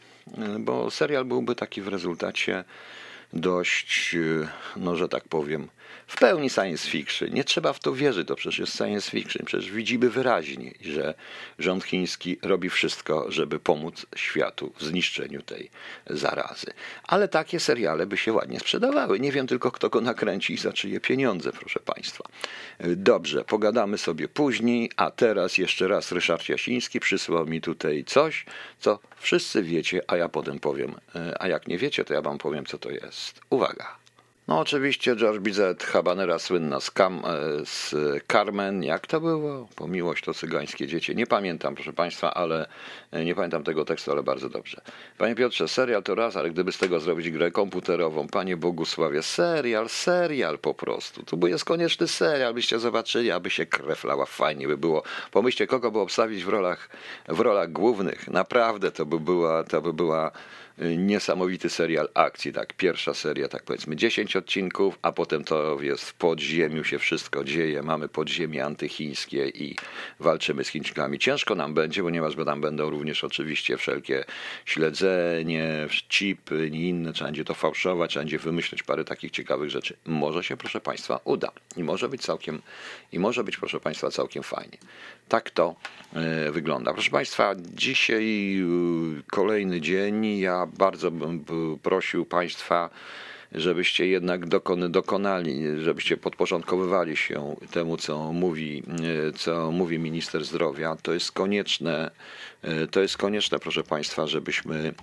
Bo 0.58 0.90
serial 0.90 1.24
byłby 1.24 1.54
taki 1.54 1.82
w 1.82 1.88
rezultacie 1.88 2.64
dość, 3.32 4.16
no 4.76 4.96
że 4.96 5.08
tak 5.08 5.28
powiem, 5.28 5.68
w 6.06 6.16
pełni 6.16 6.50
science 6.50 6.90
fiction. 6.90 7.30
Nie 7.30 7.44
trzeba 7.44 7.72
w 7.72 7.78
to 7.78 7.92
wierzyć, 7.92 8.28
to 8.28 8.36
przecież 8.36 8.58
jest 8.58 8.76
science 8.76 9.10
fiction. 9.10 9.46
Przecież 9.46 9.70
widzimy 9.70 10.10
wyraźnie, 10.10 10.74
że 10.80 11.14
rząd 11.58 11.84
chiński 11.84 12.38
robi 12.42 12.70
wszystko, 12.70 13.26
żeby 13.28 13.58
pomóc 13.58 14.06
światu 14.16 14.72
w 14.76 14.84
zniszczeniu 14.84 15.42
tej 15.42 15.70
zarazy. 16.06 16.66
Ale 17.02 17.28
takie 17.28 17.60
seriale 17.60 18.06
by 18.06 18.16
się 18.16 18.32
ładnie 18.32 18.60
sprzedawały. 18.60 19.20
Nie 19.20 19.32
wiem 19.32 19.46
tylko, 19.46 19.70
kto 19.70 19.90
go 19.90 20.00
nakręci 20.00 20.54
i 20.54 20.58
za 20.58 20.72
czyje 20.72 21.00
pieniądze, 21.00 21.52
proszę 21.52 21.80
Państwa. 21.80 22.24
Dobrze, 22.80 23.44
pogadamy 23.44 23.98
sobie 23.98 24.28
później, 24.28 24.90
a 24.96 25.10
teraz 25.10 25.58
jeszcze 25.58 25.88
raz 25.88 26.12
Ryszard 26.12 26.48
Jasiński 26.48 27.00
przysłał 27.00 27.46
mi 27.46 27.60
tutaj 27.60 28.04
coś, 28.04 28.44
co 28.80 28.98
wszyscy 29.18 29.62
wiecie, 29.62 30.00
a 30.06 30.16
ja 30.16 30.28
potem 30.28 30.58
powiem. 30.58 30.94
A 31.40 31.48
jak 31.48 31.68
nie 31.68 31.78
wiecie, 31.78 32.04
to 32.04 32.14
ja 32.14 32.22
wam 32.22 32.38
powiem, 32.38 32.66
co 32.66 32.78
to 32.78 32.90
jest. 32.90 33.40
Uwaga! 33.50 34.03
No 34.48 34.58
oczywiście 34.58 35.16
George 35.16 35.40
Bizet, 35.40 35.84
habanera 35.84 36.38
słynna 36.38 36.80
z, 36.80 36.90
Cam, 36.90 37.18
e, 37.18 37.20
z 37.64 37.94
Carmen, 38.32 38.82
jak 38.82 39.06
to 39.06 39.20
było? 39.20 39.68
Po 39.76 39.88
miłość 39.88 40.24
to 40.24 40.34
cygańskie 40.34 40.86
dzieci. 40.86 41.16
Nie 41.16 41.26
pamiętam, 41.26 41.74
proszę 41.74 41.92
Państwa, 41.92 42.34
ale 42.34 42.68
e, 43.10 43.24
nie 43.24 43.34
pamiętam 43.34 43.64
tego 43.64 43.84
tekstu, 43.84 44.12
ale 44.12 44.22
bardzo 44.22 44.48
dobrze. 44.48 44.80
Panie 45.18 45.34
Piotrze, 45.34 45.68
serial 45.68 46.02
to 46.02 46.14
raz, 46.14 46.36
ale 46.36 46.50
gdyby 46.50 46.72
z 46.72 46.78
tego 46.78 47.00
zrobić 47.00 47.30
grę 47.30 47.50
komputerową, 47.50 48.28
Panie 48.28 48.56
Bogusławie, 48.56 49.22
serial, 49.22 49.88
serial 49.88 50.58
po 50.58 50.74
prostu. 50.74 51.22
To 51.22 51.36
by 51.36 51.50
jest 51.50 51.64
konieczny 51.64 52.08
serial, 52.08 52.54
byście 52.54 52.78
zobaczyli, 52.78 53.30
aby 53.30 53.50
się 53.50 53.66
krew 53.66 54.04
lała, 54.04 54.26
fajnie 54.26 54.68
by 54.68 54.76
było. 54.76 55.02
Pomyślcie, 55.30 55.66
kogo 55.66 55.90
by 55.90 55.98
obstawić 55.98 56.44
w 56.44 56.48
rolach, 56.48 56.88
w 57.28 57.40
rolach 57.40 57.72
głównych. 57.72 58.28
Naprawdę 58.28 58.92
to 58.92 59.06
by 59.06 59.20
była, 59.20 59.64
to 59.64 59.82
by 59.82 59.92
była 59.92 60.30
niesamowity 60.78 61.70
serial 61.70 62.08
akcji, 62.14 62.52
tak, 62.52 62.72
pierwsza 62.72 63.14
seria, 63.14 63.48
tak 63.48 63.62
powiedzmy 63.62 63.96
10 63.96 64.36
odcinków, 64.36 64.98
a 65.02 65.12
potem 65.12 65.44
to 65.44 65.82
jest 65.82 66.04
w 66.04 66.14
podziemiu 66.14 66.84
się 66.84 66.98
wszystko 66.98 67.44
dzieje, 67.44 67.82
mamy 67.82 68.08
podziemie 68.08 68.64
antychińskie 68.64 69.48
i 69.48 69.76
walczymy 70.20 70.64
z 70.64 70.68
Chińczykami. 70.68 71.18
Ciężko 71.18 71.54
nam 71.54 71.74
będzie, 71.74 72.02
ponieważ 72.02 72.34
tam 72.44 72.60
będą 72.60 72.90
również 72.90 73.24
oczywiście 73.24 73.76
wszelkie 73.76 74.24
śledzenie, 74.64 75.86
chipy 76.08 76.68
i 76.68 76.88
inne, 76.88 77.12
trzeba 77.12 77.28
będzie 77.28 77.44
to 77.44 77.54
fałszować, 77.54 78.10
trzeba 78.10 78.22
będzie 78.22 78.38
wymyśleć 78.38 78.82
parę 78.82 79.04
takich 79.04 79.30
ciekawych 79.30 79.70
rzeczy. 79.70 79.96
Może 80.06 80.44
się, 80.44 80.56
proszę 80.56 80.80
Państwa, 80.80 81.20
uda 81.24 81.52
i 81.76 81.84
może 81.84 82.08
być 82.08 82.22
całkiem, 82.22 82.62
i 83.12 83.18
może 83.18 83.44
być, 83.44 83.56
proszę 83.56 83.80
Państwa, 83.80 84.10
całkiem 84.10 84.42
fajnie. 84.42 84.78
Tak 85.28 85.50
to 85.50 85.74
e, 86.12 86.50
wygląda. 86.50 86.92
Proszę 86.92 87.10
Państwa, 87.10 87.54
dzisiaj 87.58 88.56
e, 88.58 89.22
kolejny 89.30 89.80
dzień, 89.80 90.38
ja 90.38 90.66
bardzo 90.78 91.10
bym 91.10 91.44
prosił 91.82 92.26
Państwa, 92.26 92.90
żebyście 93.52 94.06
jednak 94.06 94.46
dokonali, 94.90 95.62
żebyście 95.82 96.16
podporządkowywali 96.16 97.16
się 97.16 97.56
temu, 97.70 97.96
co 97.96 98.32
mówi, 98.32 98.82
co 99.36 99.70
mówi 99.70 99.98
minister 99.98 100.44
zdrowia. 100.44 100.96
To 101.02 101.12
jest 101.12 101.32
konieczne, 101.32 102.10
to 102.90 103.00
jest 103.00 103.16
konieczne, 103.16 103.58
proszę 103.58 103.82
Państwa, 103.82 104.26
żebyśmy 104.26 104.94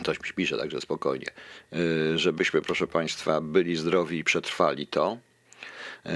Ktoś 0.00 0.18
mi 0.18 0.32
pisze, 0.36 0.58
także 0.58 0.80
spokojnie. 0.80 1.26
Żebyśmy, 2.14 2.62
proszę 2.62 2.86
Państwa, 2.86 3.40
byli 3.40 3.76
zdrowi 3.76 4.18
i 4.18 4.24
przetrwali 4.24 4.86
to. 4.86 5.18
E, 6.06 6.12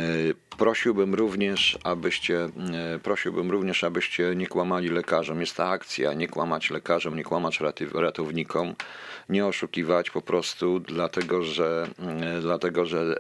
prosiłbym 0.59 1.15
również, 1.15 1.79
abyście, 1.85 2.45
e, 2.45 2.99
prosiłbym 2.99 3.51
również, 3.51 3.85
abyście 3.85 4.37
nie 4.37 4.47
kłamali 4.47 4.89
lekarzom. 4.89 5.41
Jest 5.41 5.57
ta 5.57 5.69
akcja, 5.69 6.13
nie 6.13 6.29
kłamać 6.29 6.71
lekarzom, 6.71 7.17
nie 7.17 7.25
kłamać 7.25 7.61
ratownikom, 7.95 8.75
nie 9.29 9.47
oszukiwać 9.47 10.11
po 10.11 10.23
prostu, 10.23 10.81
dlatego 10.81 11.43
że, 11.43 11.87
e, 11.99 12.41
dlatego, 12.41 12.87
że 12.87 13.17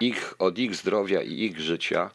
ich, 0.00 0.34
od 0.38 0.58
ich 0.58 0.74
zdrowia 0.74 1.22
i 1.22 1.44
ich 1.44 1.60
życia 1.60 2.10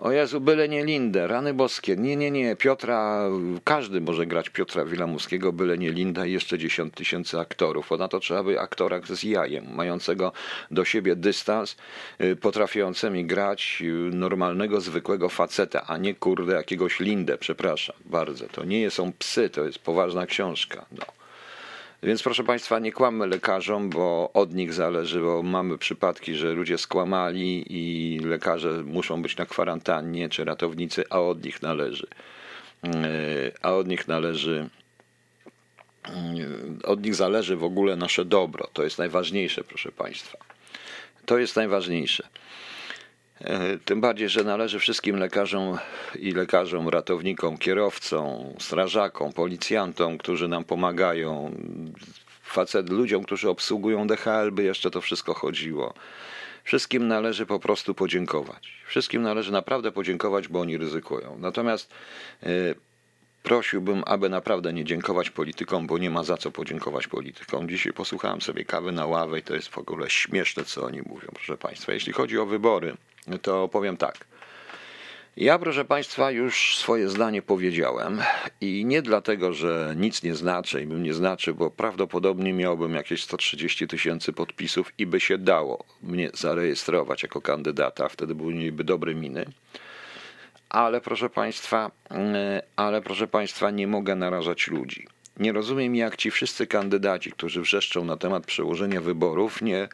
o 0.00 0.12
Jezu, 0.12 0.40
byle 0.40 0.68
nie 0.68 0.84
Lindę, 0.84 1.26
rany 1.26 1.54
boskie. 1.54 1.96
Nie, 1.96 2.16
nie, 2.16 2.30
nie. 2.30 2.56
Piotra, 2.56 3.28
każdy 3.64 4.00
może 4.00 4.26
grać 4.26 4.50
Piotra 4.50 4.84
Wilamuskiego, 4.84 5.52
byle 5.52 5.78
nie 5.78 5.90
Linda 5.90 6.26
i 6.26 6.32
jeszcze 6.32 6.58
10 6.58 6.94
tysięcy 6.94 7.38
aktorów. 7.38 7.90
Na 7.98 8.08
to 8.08 8.20
trzeba 8.20 8.42
by 8.42 8.60
aktora 8.60 9.00
z 9.04 9.22
jajem, 9.22 9.74
mającego 9.74 10.32
do 10.70 10.84
siebie 10.84 11.16
dystans, 11.16 11.76
y, 12.20 12.36
potrafiącymi 12.36 13.24
grać 13.24 13.78
y, 13.80 13.84
normalnego, 14.12 14.80
zwykłego 14.80 15.28
faceta, 15.28 15.86
a 15.86 15.96
nie 15.96 16.14
kurde 16.14 16.54
jakiegoś 16.54 17.00
Lindę, 17.00 17.38
przepraszam 17.38 17.96
bardzo. 18.04 18.46
To 18.48 18.64
nie 18.64 18.90
są 18.90 19.12
psy, 19.12 19.50
to 19.50 19.64
jest 19.64 19.78
poważna 19.78 20.26
książka. 20.26 20.86
No. 20.92 21.19
Więc 22.02 22.22
proszę 22.22 22.44
Państwa, 22.44 22.78
nie 22.78 22.92
kłammy 22.92 23.26
lekarzom, 23.26 23.90
bo 23.90 24.30
od 24.32 24.54
nich 24.54 24.72
zależy, 24.72 25.20
bo 25.20 25.42
mamy 25.42 25.78
przypadki, 25.78 26.34
że 26.34 26.52
ludzie 26.52 26.78
skłamali 26.78 27.64
i 27.68 28.18
lekarze 28.18 28.82
muszą 28.84 29.22
być 29.22 29.36
na 29.36 29.46
kwarantannie, 29.46 30.28
czy 30.28 30.44
ratownicy, 30.44 31.04
a 31.10 31.20
od 31.20 31.44
nich 31.44 31.62
należy. 31.62 32.06
E, 32.84 32.90
a 33.62 33.72
od 33.72 33.88
nich 33.88 34.08
należy 34.08 34.68
e, 36.08 36.12
od 36.84 37.04
nich 37.04 37.14
zależy 37.14 37.56
w 37.56 37.64
ogóle 37.64 37.96
nasze 37.96 38.24
dobro. 38.24 38.68
To 38.72 38.82
jest 38.84 38.98
najważniejsze, 38.98 39.64
proszę 39.64 39.92
Państwa. 39.92 40.38
To 41.26 41.38
jest 41.38 41.56
najważniejsze. 41.56 42.28
E, 43.40 43.78
tym 43.78 44.00
bardziej, 44.00 44.28
że 44.28 44.44
należy 44.44 44.78
wszystkim 44.78 45.16
lekarzom 45.16 45.78
i 46.18 46.32
lekarzom, 46.32 46.88
ratownikom, 46.88 47.58
kierowcom, 47.58 48.54
strażakom, 48.58 49.32
policjantom, 49.32 50.18
którzy 50.18 50.48
nam 50.48 50.64
pomagają, 50.64 51.54
facet, 52.42 52.90
ludziom, 52.90 53.24
którzy 53.24 53.50
obsługują 53.50 54.06
DHL, 54.06 54.52
by 54.52 54.62
jeszcze 54.62 54.90
to 54.90 55.00
wszystko 55.00 55.34
chodziło. 55.34 55.94
Wszystkim 56.64 57.08
należy 57.08 57.46
po 57.46 57.58
prostu 57.58 57.94
podziękować. 57.94 58.72
Wszystkim 58.86 59.22
należy 59.22 59.52
naprawdę 59.52 59.92
podziękować, 59.92 60.48
bo 60.48 60.60
oni 60.60 60.78
ryzykują. 60.78 61.36
Natomiast 61.38 61.92
e, 62.42 62.48
prosiłbym, 63.42 64.02
aby 64.06 64.28
naprawdę 64.28 64.72
nie 64.72 64.84
dziękować 64.84 65.30
politykom, 65.30 65.86
bo 65.86 65.98
nie 65.98 66.10
ma 66.10 66.24
za 66.24 66.36
co 66.36 66.50
podziękować 66.50 67.06
politykom. 67.06 67.68
Dzisiaj 67.68 67.92
posłuchałem 67.92 68.40
sobie 68.40 68.64
kawy 68.64 68.92
na 68.92 69.06
ławę 69.06 69.38
i 69.38 69.42
to 69.42 69.54
jest 69.54 69.68
w 69.68 69.78
ogóle 69.78 70.10
śmieszne, 70.10 70.64
co 70.64 70.84
oni 70.84 71.02
mówią, 71.06 71.28
proszę 71.34 71.56
Państwa. 71.56 71.92
Jeśli 71.92 72.12
chodzi 72.12 72.38
o 72.38 72.46
wybory, 72.46 72.96
to 73.38 73.68
powiem 73.68 73.96
tak. 73.96 74.30
Ja, 75.36 75.58
proszę 75.58 75.84
Państwa, 75.84 76.30
już 76.30 76.76
swoje 76.76 77.08
zdanie 77.08 77.42
powiedziałem 77.42 78.22
i 78.60 78.84
nie 78.84 79.02
dlatego, 79.02 79.52
że 79.52 79.94
nic 79.96 80.22
nie 80.22 80.34
znaczy 80.34 80.82
i 80.82 80.86
bym 80.86 81.02
nie 81.02 81.14
znaczy, 81.14 81.54
bo 81.54 81.70
prawdopodobnie 81.70 82.52
miałbym 82.52 82.94
jakieś 82.94 83.22
130 83.22 83.88
tysięcy 83.88 84.32
podpisów 84.32 84.92
i 84.98 85.06
by 85.06 85.20
się 85.20 85.38
dało 85.38 85.84
mnie 86.02 86.30
zarejestrować 86.34 87.22
jako 87.22 87.40
kandydata, 87.40 88.08
wtedy 88.08 88.34
byłyby 88.34 88.84
dobre 88.84 89.14
miny. 89.14 89.44
Ale 90.68 91.00
proszę 91.00 91.30
Państwa, 91.30 91.90
mm, 92.08 92.36
ale 92.76 93.02
proszę 93.02 93.26
Państwa, 93.26 93.70
nie 93.70 93.86
mogę 93.86 94.14
narażać 94.14 94.68
ludzi. 94.68 95.06
Nie 95.40 95.52
rozumiem, 95.52 95.96
jak 95.96 96.16
ci 96.16 96.30
wszyscy 96.30 96.66
kandydaci, 96.66 97.32
którzy 97.32 97.60
wrzeszczą 97.60 98.04
na 98.04 98.16
temat 98.16 98.46
przełożenia 98.46 99.00
wyborów, 99.00 99.62
nie, 99.62 99.88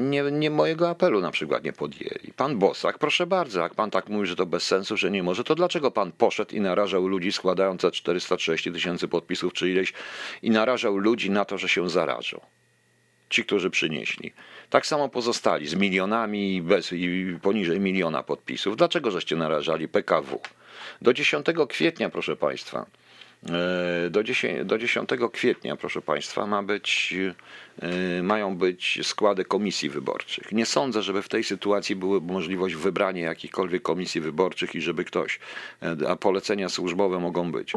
nie, 0.00 0.22
nie 0.22 0.50
mojego 0.50 0.90
apelu 0.90 1.20
na 1.20 1.30
przykład 1.30 1.64
nie 1.64 1.72
podjęli. 1.72 2.32
Pan 2.36 2.58
Bosak, 2.58 2.98
proszę 2.98 3.26
bardzo, 3.26 3.60
jak 3.60 3.74
pan 3.74 3.90
tak 3.90 4.08
mówi, 4.08 4.26
że 4.26 4.36
to 4.36 4.46
bez 4.46 4.62
sensu, 4.62 4.96
że 4.96 5.10
nie 5.10 5.22
może, 5.22 5.44
to 5.44 5.54
dlaczego 5.54 5.90
pan 5.90 6.12
poszedł 6.12 6.54
i 6.54 6.60
narażał 6.60 7.06
ludzi 7.08 7.32
składając 7.32 7.82
430 7.92 8.72
tysięcy 8.72 9.08
podpisów 9.08 9.52
czy 9.52 9.70
ileś 9.70 9.92
i 10.42 10.50
narażał 10.50 10.96
ludzi 10.96 11.30
na 11.30 11.44
to, 11.44 11.58
że 11.58 11.68
się 11.68 11.90
zarażą? 11.90 12.40
Ci, 13.30 13.44
którzy 13.44 13.70
przynieśli. 13.70 14.32
Tak 14.70 14.86
samo 14.86 15.08
pozostali 15.08 15.68
z 15.68 15.74
milionami 15.74 16.62
bez, 16.62 16.92
i 16.92 17.38
poniżej 17.42 17.80
miliona 17.80 18.22
podpisów. 18.22 18.76
Dlaczego 18.76 19.10
żeście 19.10 19.36
narażali 19.36 19.88
PKW? 19.88 20.40
Do 21.02 21.12
10 21.12 21.46
kwietnia, 21.68 22.10
proszę 22.10 22.36
Państwa, 22.36 22.86
do 24.10 24.22
10, 24.22 24.66
do 24.66 24.78
10 24.78 25.10
kwietnia, 25.32 25.76
proszę 25.76 26.02
Państwa, 26.02 26.46
ma 26.46 26.62
być, 26.62 27.14
e, 27.82 28.22
mają 28.22 28.56
być 28.56 28.98
składy 29.02 29.44
komisji 29.44 29.90
wyborczych. 29.90 30.52
Nie 30.52 30.66
sądzę, 30.66 31.02
żeby 31.02 31.22
w 31.22 31.28
tej 31.28 31.44
sytuacji 31.44 31.96
była 31.96 32.20
możliwość 32.20 32.74
wybrania 32.74 33.22
jakichkolwiek 33.22 33.82
komisji 33.82 34.20
wyborczych 34.20 34.74
i 34.74 34.80
żeby 34.80 35.04
ktoś, 35.04 35.38
e, 35.82 35.96
a 36.08 36.16
polecenia 36.16 36.68
służbowe 36.68 37.18
mogą 37.18 37.52
być, 37.52 37.72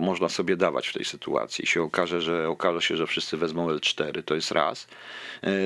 można 0.00 0.28
sobie 0.28 0.56
dawać 0.56 0.88
w 0.88 0.92
tej 0.92 1.04
sytuacji. 1.04 1.66
Się 1.66 1.82
okaże, 1.82 2.20
że 2.20 2.48
okaże 2.48 2.82
się, 2.82 2.96
że 2.96 3.06
wszyscy 3.06 3.36
wezmą 3.36 3.68
L4, 3.68 4.22
to 4.22 4.34
jest 4.34 4.50
raz. 4.50 4.88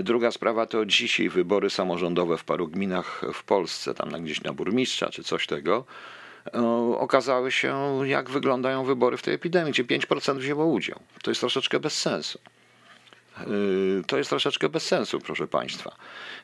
Druga 0.02 0.30
sprawa 0.30 0.66
to 0.66 0.86
dzisiaj 0.86 1.28
wybory 1.28 1.70
samorządowe 1.70 2.38
w 2.38 2.44
paru 2.44 2.68
gminach 2.68 3.22
w 3.34 3.44
Polsce, 3.44 3.94
tam 3.94 4.24
gdzieś 4.24 4.42
na 4.42 4.52
burmistrza 4.52 5.10
czy 5.10 5.22
coś 5.22 5.46
tego 5.46 5.84
okazały 6.98 7.52
się, 7.52 8.00
jak 8.06 8.30
wyglądają 8.30 8.84
wybory 8.84 9.16
w 9.16 9.22
tej 9.22 9.34
epidemii, 9.34 9.72
gdzie 9.72 9.84
5% 9.84 10.36
wzięło 10.36 10.66
udział. 10.66 11.00
To 11.22 11.30
jest 11.30 11.40
troszeczkę 11.40 11.80
bez 11.80 11.98
sensu. 11.98 12.38
Y, 13.40 14.02
to 14.06 14.18
jest 14.18 14.30
troszeczkę 14.30 14.68
bez 14.68 14.86
sensu, 14.86 15.20
proszę 15.20 15.46
Państwa. 15.46 15.96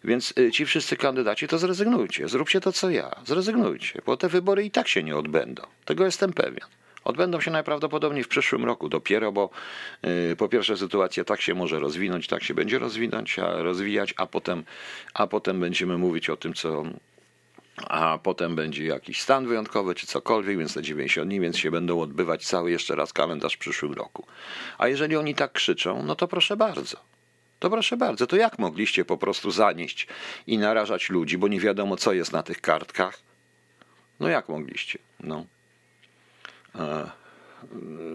Więc 0.04 0.35
y, 0.38 0.50
ci 0.50 0.66
wszyscy 0.66 0.97
kandydaci 0.97 1.49
to 1.49 1.59
zrezygnujcie. 1.59 2.28
Zróbcie 2.28 2.61
to, 2.61 2.73
co 2.73 2.90
ja. 2.90 3.11
Zrezygnujcie, 3.25 4.02
bo 4.07 4.16
te 4.16 4.28
wybory 4.28 4.64
i 4.64 4.71
tak 4.71 4.88
się 4.88 5.02
nie 5.02 5.16
odbędą. 5.16 5.62
Tego 5.85 6.04
jestem 6.04 6.33
pewien. 6.33 6.64
Odbędą 7.04 7.40
się 7.40 7.50
najprawdopodobniej 7.50 8.25
w 8.25 8.28
przyszłym 8.28 8.64
roku 8.64 8.88
dopiero, 8.88 9.33
bo 9.33 9.50
po 10.38 10.49
pierwsze 10.49 10.76
sytuacja 10.76 11.25
tak 11.25 11.40
się 11.40 11.54
może 11.54 11.80
rozwinąć, 11.80 12.26
tak 12.26 12.42
się 12.42 12.54
będzie 12.54 12.78
rozwinąć, 12.78 13.38
a 13.38 13.62
rozwijać, 13.62 14.14
a 14.16 14.26
potem, 14.26 14.64
a 15.14 15.26
potem 15.26 15.61
będziemy 15.61 15.99
mówić 15.99 16.30
o 16.30 16.37
tym, 16.37 16.54
co 16.54 16.85
a 17.88 18.18
potem 18.22 18.56
będzie 18.56 18.84
jakiś 18.84 19.20
stan 19.20 19.46
wyjątkowy 19.46 19.94
czy 19.94 20.06
cokolwiek, 20.06 20.58
więc 20.58 20.75
te 20.75 20.82
90 20.82 21.28
dni, 21.28 21.40
więc 21.40 21.58
się 21.58 21.70
będą 21.70 22.00
odbywać 22.00 22.46
cały 22.46 22.70
jeszcze 22.70 22.96
raz 22.96 23.12
kalendarz 23.12 23.54
w 23.54 23.58
przyszłym 23.58 23.92
roku. 23.92 24.26
A 24.78 24.88
jeżeli 24.88 25.16
oni 25.16 25.34
tak 25.34 25.52
krzyczą, 25.52 26.02
no 26.02 26.16
to 26.16 26.28
proszę 26.28 26.56
bardzo. 26.56 26.96
To 27.58 27.70
proszę 27.70 27.96
bardzo, 27.96 28.26
to 28.26 28.37
jak 28.37 28.58
mogliście 28.58 29.04
po 29.04 29.16
prostu 29.16 29.50
zanieść 29.50 30.06
i 30.46 30.58
narażać 30.58 31.10
ludzi, 31.10 31.38
bo 31.38 31.49
nie 31.49 31.60
wiadomo 31.60 31.96
co 31.96 32.12
jest 32.12 32.32
na 32.32 32.42
tych 32.42 32.60
kartkach? 32.60 33.18
No 34.20 34.28
jak 34.28 34.49
mogliście? 34.49 34.99
No. 35.20 35.44
E, 36.75 37.10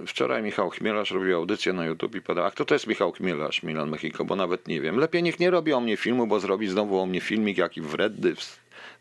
wczoraj 0.08 0.44
Michał 0.44 0.70
Chmielarz 0.70 1.12
robił 1.12 1.36
audycję 1.36 1.74
na 1.74 1.86
YouTube 1.86 2.16
i 2.16 2.22
podał, 2.22 2.46
a 2.46 2.52
kto 2.52 2.66
to 2.66 2.76
jest 2.76 2.88
Michał 2.88 3.12
Chmielarz, 3.12 3.64
Milan 3.64 3.90
Mexico, 3.90 4.26
bo 4.26 4.36
nawet 4.36 4.68
nie 4.68 4.82
wiem. 4.82 4.98
Lepiej 4.98 5.24
niech 5.24 5.40
nie 5.40 5.50
robi 5.50 5.74
o 5.74 5.82
mnie 5.82 5.98
filmu, 5.98 6.28
bo 6.28 6.40
zrobi 6.40 6.68
znowu 6.68 7.00
o 7.00 7.06
mnie 7.06 7.22
filmik 7.22 7.58
jaki 7.58 7.82
wredny, 7.82 8.36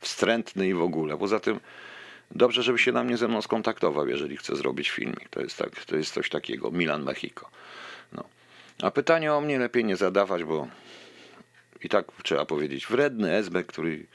wstrętny 0.01 0.69
i 0.69 0.75
w 0.75 0.83
ogóle. 0.83 1.19
Poza 1.19 1.41
tym 1.41 1.61
dobrze, 2.31 2.63
żeby 2.63 2.79
się 2.79 2.93
na 2.93 3.05
mnie 3.05 3.17
ze 3.17 3.29
mną 3.29 3.43
skontaktował, 3.43 4.09
jeżeli 4.09 4.37
chce 4.37 4.57
zrobić 4.57 4.91
filmik. 4.91 5.29
To 5.29 5.41
jest, 5.41 5.59
tak, 5.59 5.85
to 5.85 5.97
jest 5.97 6.15
coś 6.15 6.29
takiego, 6.29 6.71
Milan 6.71 7.03
Mexico. 7.03 7.49
No. 8.13 8.25
A 8.83 8.91
pytanie 8.91 9.35
o 9.35 9.41
mnie 9.41 9.59
lepiej 9.59 9.85
nie 9.85 9.97
zadawać, 9.97 10.45
bo 10.45 10.69
i 11.85 11.89
tak 11.89 12.07
trzeba 12.23 12.45
powiedzieć, 12.45 12.87
wredny 12.87 13.33
SB, 13.33 13.65
który 13.65 14.07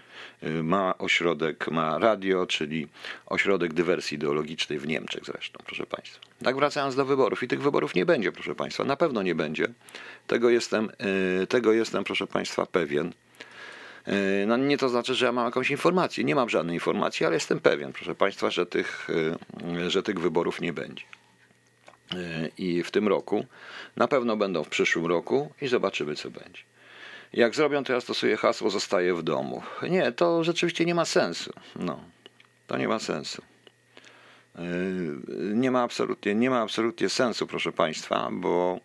y, 0.44 0.64
ma 0.64 0.98
ośrodek, 0.98 1.72
ma 1.72 2.00
radio, 2.00 2.48
czyli 2.48 2.88
ośrodek 3.26 3.74
dywersji 3.74 4.16
ideologicznej 4.16 4.80
w 4.80 4.88
Niemczech 4.88 5.26
zresztą, 5.26 5.60
proszę 5.66 5.86
Państwa. 5.86 6.20
Tak 6.44 6.56
wracając 6.56 6.96
do 6.96 7.06
wyborów. 7.06 7.44
I 7.44 7.48
tych 7.48 7.62
wyborów 7.62 7.96
nie 7.96 8.06
będzie, 8.06 8.32
proszę 8.32 8.56
Państwa. 8.56 8.84
Na 8.84 8.96
pewno 8.96 9.22
nie 9.22 9.36
będzie. 9.36 9.68
Tego 10.28 10.50
jestem, 10.50 10.90
y, 11.44 11.48
tego 11.48 11.74
jestem 11.74 12.04
proszę 12.04 12.28
Państwa, 12.28 12.66
pewien. 12.66 13.14
Y, 14.08 14.46
no 14.48 14.58
nie 14.58 14.78
to 14.78 14.90
znaczy, 14.90 15.16
że 15.16 15.26
ja 15.26 15.32
mam 15.32 15.46
jakąś 15.46 15.72
informację. 15.72 16.24
Nie 16.24 16.36
mam 16.36 16.50
żadnej 16.50 16.74
informacji, 16.74 17.26
ale 17.26 17.36
jestem 17.36 17.60
pewien, 17.60 17.94
proszę 17.94 18.16
Państwa, 18.16 18.50
że 18.50 18.66
tych, 18.66 19.08
że 19.88 20.04
tych 20.04 20.20
wyborów 20.20 20.62
nie 20.62 20.74
będzie. 20.74 21.04
I 22.58 22.84
w 22.84 22.92
tym 22.92 23.08
roku, 23.08 23.46
na 23.96 24.08
pewno 24.08 24.38
będą 24.38 24.64
w 24.64 24.70
przyszłym 24.70 25.06
roku 25.06 25.52
i 25.62 25.68
zobaczymy, 25.68 26.16
co 26.16 26.30
będzie. 26.32 26.64
Jak 27.34 27.56
zrobią, 27.56 27.84
to 27.84 27.94
ja 27.94 28.02
stosuję 28.02 28.38
hasło 28.38 28.70
zostaję 28.70 29.14
w 29.14 29.24
domu. 29.24 29.64
Nie, 29.90 30.12
to 30.12 30.44
rzeczywiście 30.44 30.86
nie 30.86 30.96
ma 30.96 31.06
sensu. 31.06 31.54
No, 31.76 32.00
to 32.68 32.78
nie 32.78 32.88
ma 32.88 33.00
sensu. 33.00 33.42
Nie 35.54 35.72
ma 35.72 35.82
absolutnie, 35.82 36.36
nie 36.36 36.50
ma 36.50 36.62
absolutnie 36.62 37.10
sensu, 37.10 37.48
proszę 37.48 37.72
Państwa, 37.72 38.30
bo 38.32 38.80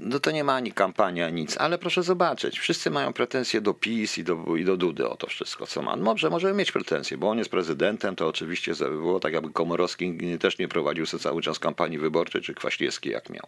no 0.00 0.20
to 0.20 0.30
nie 0.30 0.44
ma 0.44 0.54
ani 0.54 0.72
kampania, 0.72 1.30
nic, 1.30 1.56
ale 1.58 1.78
proszę 1.78 2.02
zobaczyć, 2.02 2.58
wszyscy 2.58 2.90
mają 2.90 3.12
pretensje 3.12 3.60
do 3.60 3.74
PiS 3.74 4.18
i 4.18 4.24
do, 4.24 4.56
i 4.56 4.64
do 4.64 4.76
Dudy 4.76 5.08
o 5.08 5.16
to 5.16 5.26
wszystko, 5.26 5.66
co 5.66 5.82
ma. 5.82 5.96
Może 5.96 6.30
możemy 6.30 6.54
mieć 6.54 6.72
pretensje, 6.72 7.18
bo 7.18 7.30
on 7.30 7.38
jest 7.38 7.50
prezydentem, 7.50 8.16
to 8.16 8.28
oczywiście 8.28 8.72
było 8.74 9.20
tak, 9.20 9.32
jakby 9.32 9.52
Komorowski 9.52 10.38
też 10.38 10.58
nie 10.58 10.68
prowadził 10.68 11.06
sobie 11.06 11.22
cały 11.22 11.42
czas 11.42 11.58
kampanii 11.58 11.98
wyborczej, 11.98 12.42
czy 12.42 12.54
Kwaśniewski 12.54 13.10
jak 13.10 13.30
miał. 13.30 13.46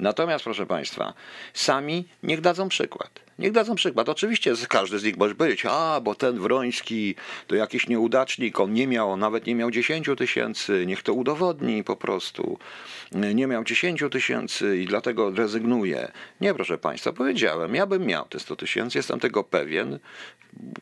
Natomiast, 0.00 0.44
proszę 0.44 0.66
Państwa, 0.66 1.14
sami 1.54 2.08
niech 2.22 2.40
dadzą 2.40 2.68
przykład. 2.68 3.20
Niech 3.38 3.52
dadzą 3.52 3.74
przykład. 3.74 4.08
Oczywiście 4.08 4.54
każdy 4.68 4.98
z 4.98 5.04
nich 5.04 5.16
może 5.16 5.34
powiedzieć, 5.34 5.66
a 5.68 6.00
bo 6.00 6.14
ten 6.14 6.38
Wroński 6.38 7.14
to 7.46 7.54
jakiś 7.54 7.88
nieudacznik, 7.88 8.60
on 8.60 8.72
nie 8.72 8.86
miał, 8.86 9.16
nawet 9.16 9.46
nie 9.46 9.54
miał 9.54 9.70
10 9.70 10.10
tysięcy, 10.18 10.86
niech 10.86 11.02
to 11.02 11.14
udowodni 11.14 11.84
po 11.84 11.96
prostu. 11.96 12.58
Nie 13.12 13.46
miał 13.46 13.64
10 13.64 14.04
tysięcy 14.10 14.78
i 14.78 14.86
dlatego 14.86 15.30
rezygnuje. 15.30 16.12
Nie, 16.40 16.54
proszę 16.54 16.78
Państwa, 16.78 17.12
powiedziałem, 17.12 17.74
ja 17.74 17.86
bym 17.86 18.06
miał 18.06 18.24
te 18.24 18.40
100 18.40 18.56
tysięcy, 18.56 18.98
jestem 18.98 19.20
tego 19.20 19.44
pewien. 19.44 19.98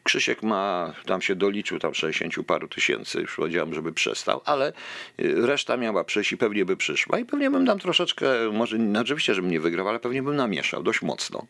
Krzysiek 0.02 0.42
ma, 0.42 0.94
tam 1.06 1.22
się 1.22 1.34
doliczył 1.34 1.78
tam 1.78 1.94
60 1.94 2.46
paru 2.46 2.68
tysięcy, 2.68 3.20
już 3.20 3.36
powiedziałem, 3.36 3.74
żeby 3.74 3.92
przestał, 3.92 4.40
ale 4.44 4.72
y, 5.20 5.46
reszta 5.46 5.76
miała 5.76 6.04
przyjść 6.04 6.32
i 6.32 6.36
pewnie 6.36 6.64
by 6.64 6.76
przyszła 6.76 7.18
i 7.18 7.24
pewnie 7.24 7.50
bym 7.50 7.66
tam 7.66 7.78
troszeczkę, 7.78 8.26
może 8.52 8.78
oczywiście, 9.00 9.34
żebym 9.34 9.50
nie 9.50 9.60
wygrał, 9.60 9.88
ale 9.88 10.00
pewnie 10.00 10.22
bym 10.22 10.36
namieszał 10.36 10.82
dość 10.82 11.02
mocno 11.02 11.46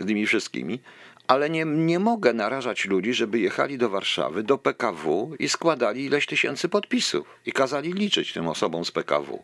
z 0.00 0.06
tymi 0.06 0.26
wszystkimi, 0.26 0.80
ale 1.26 1.50
nie, 1.50 1.64
nie 1.64 1.98
mogę 1.98 2.32
narażać 2.32 2.84
ludzi, 2.84 3.14
żeby 3.14 3.38
jechali 3.38 3.78
do 3.78 3.90
Warszawy, 3.90 4.42
do 4.42 4.58
PKW 4.58 5.36
i 5.38 5.48
składali 5.48 6.04
ileś 6.04 6.26
tysięcy 6.26 6.68
podpisów 6.68 7.38
i 7.46 7.52
kazali 7.52 7.92
liczyć 7.92 8.32
tym 8.32 8.48
osobom 8.48 8.84
z 8.84 8.90
PKW. 8.90 9.42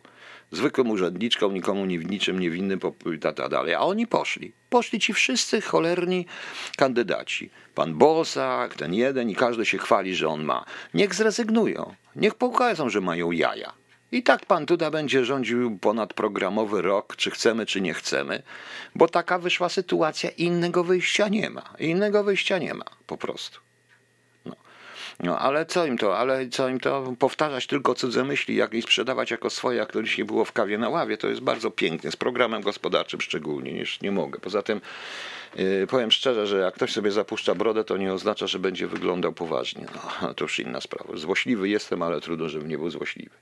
Zwykłym 0.51 0.89
urzędniczkom, 0.89 1.53
nikomu 1.53 1.85
nie, 1.85 1.97
niczym 1.97 2.39
niewinnym, 2.39 2.79
ta, 3.35 3.49
dalej. 3.49 3.73
A 3.73 3.79
oni 3.79 4.07
poszli. 4.07 4.51
Poszli 4.69 4.99
ci 4.99 5.13
wszyscy 5.13 5.61
cholerni 5.61 6.25
kandydaci. 6.77 7.49
Pan 7.75 7.93
Bosak, 7.93 8.75
ten 8.75 8.93
jeden 8.93 9.29
i 9.29 9.35
każdy 9.35 9.65
się 9.65 9.77
chwali, 9.77 10.15
że 10.15 10.27
on 10.27 10.43
ma. 10.43 10.65
Niech 10.93 11.15
zrezygnują. 11.15 11.95
Niech 12.15 12.35
pokażą, 12.35 12.89
że 12.89 13.01
mają 13.01 13.31
jaja. 13.31 13.73
I 14.11 14.23
tak 14.23 14.45
pan 14.45 14.65
Duda 14.65 14.91
będzie 14.91 15.25
rządził 15.25 15.77
ponadprogramowy 15.77 16.81
rok, 16.81 17.15
czy 17.15 17.31
chcemy, 17.31 17.65
czy 17.65 17.81
nie 17.81 17.93
chcemy, 17.93 18.43
bo 18.95 19.07
taka 19.07 19.39
wyszła 19.39 19.69
sytuacja 19.69 20.29
innego 20.29 20.83
wyjścia 20.83 21.27
nie 21.27 21.49
ma. 21.49 21.73
Innego 21.79 22.23
wyjścia 22.23 22.57
nie 22.57 22.73
ma, 22.73 22.85
po 23.07 23.17
prostu. 23.17 23.68
No. 25.23 25.39
ale 25.39 25.65
co 25.65 25.85
im 25.85 25.97
to, 25.97 26.17
ale 26.17 26.47
co 26.47 26.69
im 26.69 26.79
to 26.79 27.13
powtarzać 27.19 27.67
tylko 27.67 27.95
cudze 27.95 28.23
myśli, 28.23 28.55
jak 28.55 28.73
i 28.73 28.81
sprzedawać 28.81 29.31
jako 29.31 29.49
swoje, 29.49 29.77
jak 29.77 29.91
to 29.91 30.03
dzisiaj 30.03 30.25
było 30.25 30.45
w 30.45 30.51
kawie 30.51 30.77
na 30.77 30.89
ławie, 30.89 31.17
to 31.17 31.27
jest 31.27 31.41
bardzo 31.41 31.71
pięknie, 31.71 32.11
z 32.11 32.15
programem 32.15 32.61
gospodarczym 32.61 33.21
szczególnie, 33.21 33.73
niż 33.73 34.01
nie 34.01 34.11
mogę. 34.11 34.39
Poza 34.39 34.61
tym 34.61 34.81
yy, 35.55 35.87
powiem 35.89 36.11
szczerze, 36.11 36.47
że 36.47 36.59
jak 36.59 36.73
ktoś 36.73 36.91
sobie 36.91 37.11
zapuszcza 37.11 37.55
brodę, 37.55 37.83
to 37.83 37.97
nie 37.97 38.13
oznacza, 38.13 38.47
że 38.47 38.59
będzie 38.59 38.87
wyglądał 38.87 39.33
poważnie. 39.33 39.85
No, 40.21 40.33
to 40.35 40.45
już 40.45 40.59
inna 40.59 40.81
sprawa. 40.81 41.17
Złośliwy 41.17 41.69
jestem, 41.69 42.01
ale 42.01 42.21
trudno, 42.21 42.49
żebym 42.49 42.69
nie 42.69 42.77
był 42.77 42.89
złośliwy. 42.89 43.35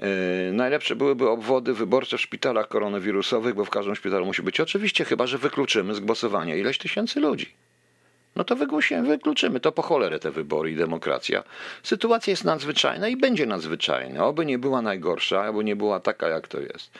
E, 0.00 0.52
najlepsze 0.52 0.96
byłyby 0.96 1.28
obwody 1.28 1.74
wyborcze 1.74 2.18
w 2.18 2.20
szpitalach 2.20 2.68
koronawirusowych, 2.68 3.54
bo 3.54 3.64
w 3.64 3.70
każdym 3.70 3.94
szpitalu 3.94 4.26
musi 4.26 4.42
być. 4.42 4.60
Oczywiście, 4.60 5.04
chyba 5.04 5.26
że 5.26 5.38
wykluczymy 5.38 5.94
z 5.94 6.00
głosowania 6.00 6.56
ileś 6.56 6.78
tysięcy 6.78 7.20
ludzi. 7.20 7.67
No 8.38 8.44
to 8.44 8.56
wykluczymy. 8.56 9.60
To 9.60 9.72
po 9.72 9.82
cholerę 9.82 10.18
te 10.18 10.30
wybory 10.30 10.70
i 10.70 10.76
demokracja. 10.76 11.44
Sytuacja 11.82 12.30
jest 12.30 12.44
nadzwyczajna 12.44 13.08
i 13.08 13.16
będzie 13.16 13.46
nadzwyczajna. 13.46 14.26
Oby 14.26 14.46
nie 14.46 14.58
była 14.58 14.82
najgorsza, 14.82 15.40
albo 15.40 15.62
nie 15.62 15.76
była 15.76 16.00
taka, 16.00 16.28
jak 16.28 16.48
to 16.48 16.60
jest. 16.60 16.90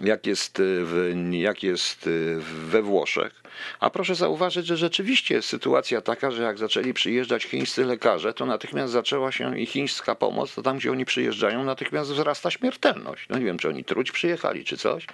Jak 0.00 0.26
jest, 0.26 0.58
w, 0.62 1.12
jak 1.32 1.62
jest 1.62 2.10
we 2.44 2.82
Włoszech 2.82 3.46
a 3.80 3.90
proszę 3.90 4.14
zauważyć, 4.14 4.66
że 4.66 4.76
rzeczywiście 4.76 5.34
jest 5.34 5.48
sytuacja 5.48 6.00
taka, 6.00 6.30
że 6.30 6.42
jak 6.42 6.58
zaczęli 6.58 6.94
przyjeżdżać 6.94 7.44
chińscy 7.44 7.84
lekarze, 7.84 8.34
to 8.34 8.46
natychmiast 8.46 8.92
zaczęła 8.92 9.32
się 9.32 9.58
i 9.58 9.66
chińska 9.66 10.14
pomoc, 10.14 10.54
to 10.54 10.62
tam, 10.62 10.78
gdzie 10.78 10.92
oni 10.92 11.04
przyjeżdżają, 11.04 11.64
natychmiast 11.64 12.10
wzrasta 12.12 12.50
śmiertelność. 12.50 13.26
No 13.30 13.38
nie 13.38 13.44
wiem, 13.44 13.58
czy 13.58 13.68
oni 13.68 13.84
truć 13.84 14.12
przyjechali, 14.12 14.64
czy 14.64 14.76
coś. 14.76 15.06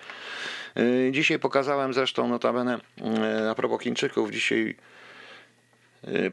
Y, 0.78 1.10
dzisiaj 1.12 1.38
pokazałem 1.38 1.94
zresztą 1.94 2.28
notabene 2.28 2.78
y, 3.44 3.50
a 3.50 3.54
propos 3.54 3.82
Chińczyków, 3.82 4.30
dzisiaj 4.30 4.60
y, 4.68 4.91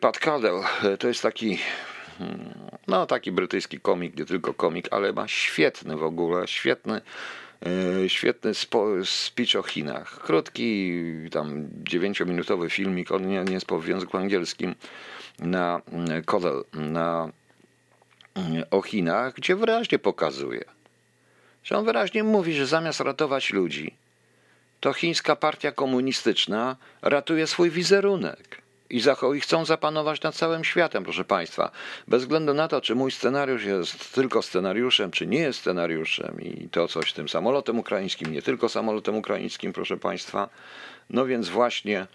Pat 0.02 0.20
Cadell, 0.20 0.62
to 1.00 1.08
jest 1.08 1.22
taki 1.22 1.58
no 2.88 3.06
taki 3.06 3.32
brytyjski 3.32 3.80
komik, 3.80 4.18
nie 4.18 4.26
tylko 4.26 4.54
komik, 4.54 4.88
ale 4.92 5.14
ma 5.14 5.28
świetny 5.28 5.98
w 5.98 6.04
ogóle, 6.04 6.48
świetny 6.48 7.02
E, 7.66 8.10
świetny 8.10 8.52
speech 9.06 9.56
o 9.56 9.64
Chinach. 9.64 10.20
Krótki, 10.20 10.94
tam 11.32 11.68
dziewięciominutowy 11.84 12.70
filmik, 12.70 13.12
on 13.12 13.28
nie, 13.28 13.46
jest 13.52 13.72
w 13.72 13.88
języku 13.88 14.18
angielskim, 14.18 14.76
na 15.40 15.82
Kodel, 16.26 16.64
mm, 16.74 16.94
na, 16.94 17.30
mm, 18.36 18.64
o 18.72 18.82
Chinach, 18.82 19.34
gdzie 19.34 19.56
wyraźnie 19.56 20.00
pokazuje, 20.00 20.64
że 21.64 21.78
on 21.78 21.86
wyraźnie 21.86 22.24
mówi, 22.24 22.54
że 22.54 22.68
zamiast 22.68 23.00
ratować 23.00 23.54
ludzi, 23.54 23.96
to 24.80 24.94
chińska 24.94 25.36
partia 25.36 25.72
komunistyczna 25.72 26.76
ratuje 27.02 27.48
swój 27.48 27.70
wizerunek 27.70 28.62
i, 28.90 29.02
i 29.36 29.42
chcą 29.42 29.66
zapanować 29.66 30.22
nad 30.22 30.36
całym 30.36 30.64
światem, 30.64 31.04
proszę 31.04 31.26
Państwa. 31.26 31.72
Bez 32.08 32.22
względu 32.22 32.54
na 32.54 32.68
to, 32.68 32.82
czy 32.82 32.96
mój 32.96 33.12
scenariusz 33.12 33.66
jest 33.66 34.14
tylko 34.14 34.42
scenariuszem, 34.42 35.12
czy 35.12 35.28
nie 35.28 35.40
jest 35.40 35.60
scenariuszem 35.60 36.42
i 36.42 36.70
to 36.70 36.88
coś 36.88 37.14
tym 37.14 37.30
samolotem 37.30 37.80
ukraińskim, 37.80 38.32
nie 38.32 38.42
tylko 38.42 38.70
samolotem 38.70 39.16
ukraińskim, 39.16 39.74
proszę 39.74 39.98
Państwa, 39.98 40.50
No 41.10 41.26
więc 41.26 41.50
właśnie 41.50 42.08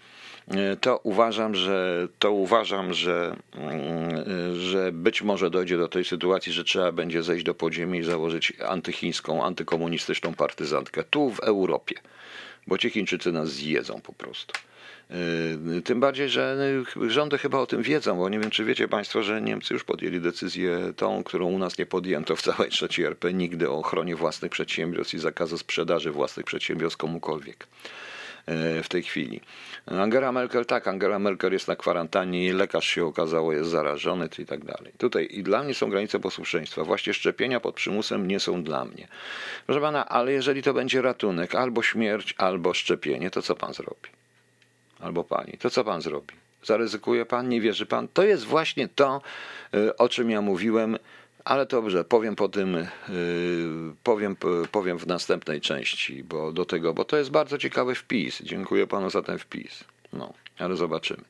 e, 0.47 0.75
to 0.75 0.99
uważam, 1.03 1.55
że 1.55 2.07
to 2.19 2.31
uważam, 2.31 2.93
że, 2.93 3.35
mm, 3.53 4.55
że 4.59 4.91
być 4.91 5.21
może 5.21 5.49
dojdzie 5.49 5.77
do 5.77 5.87
tej 5.87 6.05
sytuacji, 6.05 6.51
że 6.51 6.63
trzeba 6.63 6.91
będzie 6.91 7.23
zejść 7.23 7.45
do 7.45 7.53
podziemi 7.53 7.99
i 7.99 8.03
założyć 8.03 8.53
antychińską, 8.67 9.43
antykomunistyczną 9.43 10.33
partyzantkę 10.33 11.03
tu 11.03 11.29
w 11.29 11.39
Europie, 11.39 11.95
bo 12.67 12.77
ci 12.77 12.89
Chińczycy 12.89 13.31
nas 13.31 13.49
zjedzą 13.49 14.01
po 14.01 14.13
prostu. 14.13 14.53
E, 15.77 15.81
tym 15.81 15.99
bardziej, 15.99 16.29
że 16.29 16.57
rządy 17.07 17.37
chyba 17.37 17.59
o 17.59 17.65
tym 17.65 17.81
wiedzą, 17.81 18.17
bo 18.17 18.29
nie 18.29 18.39
wiem, 18.39 18.49
czy 18.49 18.65
wiecie 18.65 18.87
Państwo, 18.87 19.23
że 19.23 19.41
Niemcy 19.41 19.73
już 19.73 19.83
podjęli 19.83 20.21
decyzję 20.21 20.93
tą, 20.95 21.23
którą 21.23 21.45
u 21.45 21.59
nas 21.59 21.77
nie 21.77 21.85
podjęto 21.85 22.35
w 22.35 22.41
całej 22.41 22.69
trzeciej 22.69 23.05
RP 23.05 23.33
nigdy 23.33 23.69
o 23.69 23.79
ochronie 23.79 24.15
własnych 24.15 24.51
przedsiębiorstw 24.51 25.13
i 25.13 25.19
zakazu 25.19 25.57
sprzedaży 25.57 26.11
własnych 26.11 26.45
przedsiębiorstw 26.45 26.97
komukolwiek 26.97 27.67
w 28.83 28.85
tej 28.89 29.03
chwili. 29.03 29.41
Angela 29.85 30.31
Merkel, 30.31 30.65
tak, 30.65 30.87
Angela 30.87 31.19
Merkel 31.19 31.53
jest 31.53 31.67
na 31.67 31.75
kwarantannie, 31.75 32.53
lekarz 32.53 32.87
się 32.87 33.05
okazało 33.05 33.53
jest 33.53 33.69
zarażony 33.69 34.29
i 34.39 34.45
tak 34.45 34.65
dalej. 34.65 34.93
Tutaj 34.97 35.27
i 35.31 35.43
dla 35.43 35.63
mnie 35.63 35.73
są 35.73 35.89
granice 35.89 36.19
posłuszeństwa. 36.19 36.83
Właśnie 36.83 37.13
szczepienia 37.13 37.59
pod 37.59 37.75
przymusem 37.75 38.27
nie 38.27 38.39
są 38.39 38.63
dla 38.63 38.85
mnie. 38.85 39.07
Proszę 39.65 39.81
pana, 39.81 40.09
ale 40.09 40.31
jeżeli 40.31 40.63
to 40.63 40.73
będzie 40.73 41.01
ratunek, 41.01 41.55
albo 41.55 41.83
śmierć, 41.83 42.35
albo 42.37 42.73
szczepienie, 42.73 43.31
to 43.31 43.41
co 43.41 43.55
pan 43.55 43.73
zrobi? 43.73 44.09
albo 44.99 45.23
pani, 45.23 45.57
to 45.59 45.69
co 45.69 45.83
pan 45.83 46.01
zrobi? 46.01 46.33
Zaryzykuje 46.63 47.25
pan, 47.25 47.49
nie 47.49 47.61
wierzy 47.61 47.85
pan? 47.85 48.07
To 48.07 48.23
jest 48.23 48.43
właśnie 48.43 48.87
to, 48.87 49.21
y, 49.75 49.97
o 49.97 50.09
czym 50.09 50.29
ja 50.29 50.41
mówiłem, 50.41 50.97
ale 51.45 51.65
dobrze, 51.65 52.03
powiem 52.03 52.35
po 52.35 52.49
tym, 52.49 52.75
y, 52.75 52.87
powiem, 54.03 54.35
powiem 54.71 54.99
w 54.99 55.07
następnej 55.07 55.61
części, 55.61 56.23
bo 56.23 56.51
do 56.51 56.65
tego, 56.65 56.93
bo 56.93 57.05
to 57.05 57.17
jest 57.17 57.31
bardzo 57.31 57.57
ciekawy 57.57 57.95
wpis. 57.95 58.41
Dziękuję 58.43 58.87
panu 58.87 59.09
za 59.09 59.21
ten 59.21 59.37
wpis. 59.37 59.83
No, 60.13 60.33
ale 60.59 60.75
zobaczymy. 60.75 61.23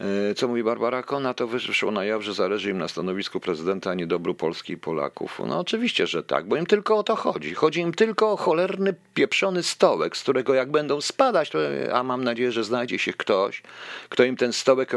E, 0.00 0.34
co 0.34 0.48
mówi 0.48 0.64
Barbara 0.64 1.02
Kona, 1.02 1.34
to 1.34 1.46
wyszło 1.46 1.90
na 1.90 2.04
jaw, 2.04 2.22
że 2.22 2.34
zależy 2.34 2.70
im 2.70 2.78
na 2.78 2.88
stanowisku 2.88 3.40
prezydenta, 3.40 3.90
a 3.90 3.94
nie 3.94 4.06
dobru 4.06 4.34
Polski 4.34 4.72
i 4.72 4.76
Polaków. 4.76 5.40
No 5.46 5.58
oczywiście, 5.58 6.06
że 6.06 6.22
tak, 6.22 6.46
bo 6.46 6.56
im 6.56 6.66
tylko 6.66 6.96
o 6.96 7.02
to 7.02 7.16
chodzi. 7.16 7.54
Chodzi 7.54 7.80
im 7.80 7.94
tylko 7.94 8.32
o 8.32 8.36
cholerny, 8.36 8.94
pieprzony 9.14 9.62
stołek, 9.62 10.16
z 10.16 10.22
którego 10.22 10.54
jak 10.54 10.70
będą 10.70 11.00
spadać, 11.00 11.50
to, 11.50 11.58
a 11.92 12.02
mam 12.02 12.24
nadzieję, 12.24 12.52
że 12.52 12.64
znajdzie 12.64 12.98
się 12.98 13.12
ktoś, 13.12 13.62
kto 14.08 14.24
im 14.24 14.36
ten 14.36 14.52
stołek 14.52 14.94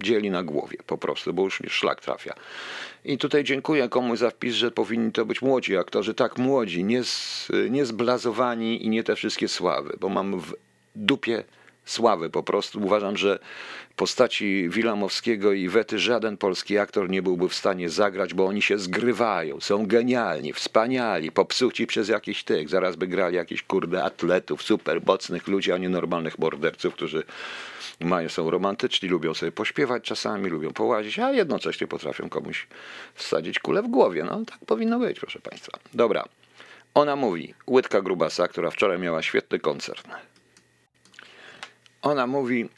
rozpierdzieli 0.00 0.30
na 0.30 0.42
głowie 0.42 0.78
po 0.86 0.98
prostu, 0.98 1.32
bo 1.32 1.44
już 1.44 1.62
szlak 1.68 2.00
trafia. 2.00 2.34
I 3.04 3.18
tutaj 3.18 3.44
dziękuję 3.44 3.88
komuś 3.88 4.18
za 4.18 4.30
wpis, 4.30 4.54
że 4.54 4.70
powinni 4.70 5.12
to 5.12 5.24
być 5.24 5.42
młodzi 5.42 5.76
aktorzy, 5.76 6.14
tak 6.14 6.38
młodzi, 6.38 6.84
nie, 6.84 7.04
z, 7.04 7.48
nie 7.70 7.86
i 8.84 8.88
nie 8.88 9.04
te 9.04 9.16
wszystkie 9.16 9.48
sławy, 9.48 9.96
bo 10.00 10.08
mam 10.08 10.40
w 10.40 10.54
dupie 10.96 11.44
sławy 11.84 12.30
po 12.30 12.42
prostu. 12.42 12.80
Uważam, 12.80 13.16
że 13.16 13.38
postaci 13.96 14.68
Wilamowskiego 14.68 15.52
i 15.52 15.68
Wety 15.68 15.98
żaden 15.98 16.36
polski 16.36 16.78
aktor 16.78 17.10
nie 17.10 17.22
byłby 17.22 17.48
w 17.48 17.54
stanie 17.54 17.88
zagrać, 17.88 18.34
bo 18.34 18.46
oni 18.46 18.62
się 18.62 18.78
zgrywają, 18.78 19.60
są 19.60 19.86
genialni, 19.86 20.52
wspaniali, 20.52 21.32
popsuci 21.32 21.86
przez 21.86 22.08
jakiś 22.08 22.44
tych. 22.44 22.68
Zaraz 22.68 22.96
by 22.96 23.06
grali 23.06 23.36
jakiś 23.36 23.62
kurde 23.62 24.04
atletów, 24.04 24.62
super 24.62 25.00
mocnych 25.06 25.48
ludzi, 25.48 25.72
a 25.72 25.78
nie 25.78 25.88
normalnych 25.88 26.38
morderców, 26.38 26.94
którzy 26.94 27.22
mają, 28.00 28.28
są 28.28 28.50
romantyczni, 28.50 29.08
lubią 29.08 29.34
sobie 29.34 29.52
pośpiewać 29.52 30.04
czasami, 30.04 30.50
lubią 30.50 30.72
połazić, 30.72 31.18
a 31.18 31.32
jednocześnie 31.32 31.86
potrafią 31.86 32.28
komuś 32.28 32.66
wsadzić 33.14 33.58
kulę 33.58 33.82
w 33.82 33.88
głowie. 33.88 34.24
No 34.24 34.44
tak 34.44 34.58
powinno 34.66 34.98
być, 34.98 35.20
proszę 35.20 35.38
Państwa. 35.38 35.78
Dobra. 35.94 36.24
Ona 36.94 37.16
mówi, 37.16 37.54
Łydka 37.66 38.02
Grubasa, 38.02 38.48
która 38.48 38.70
wczoraj 38.70 38.98
miała 38.98 39.22
świetny 39.22 39.58
koncert. 39.58 40.08
Ona 42.02 42.26
mówi, 42.26 42.68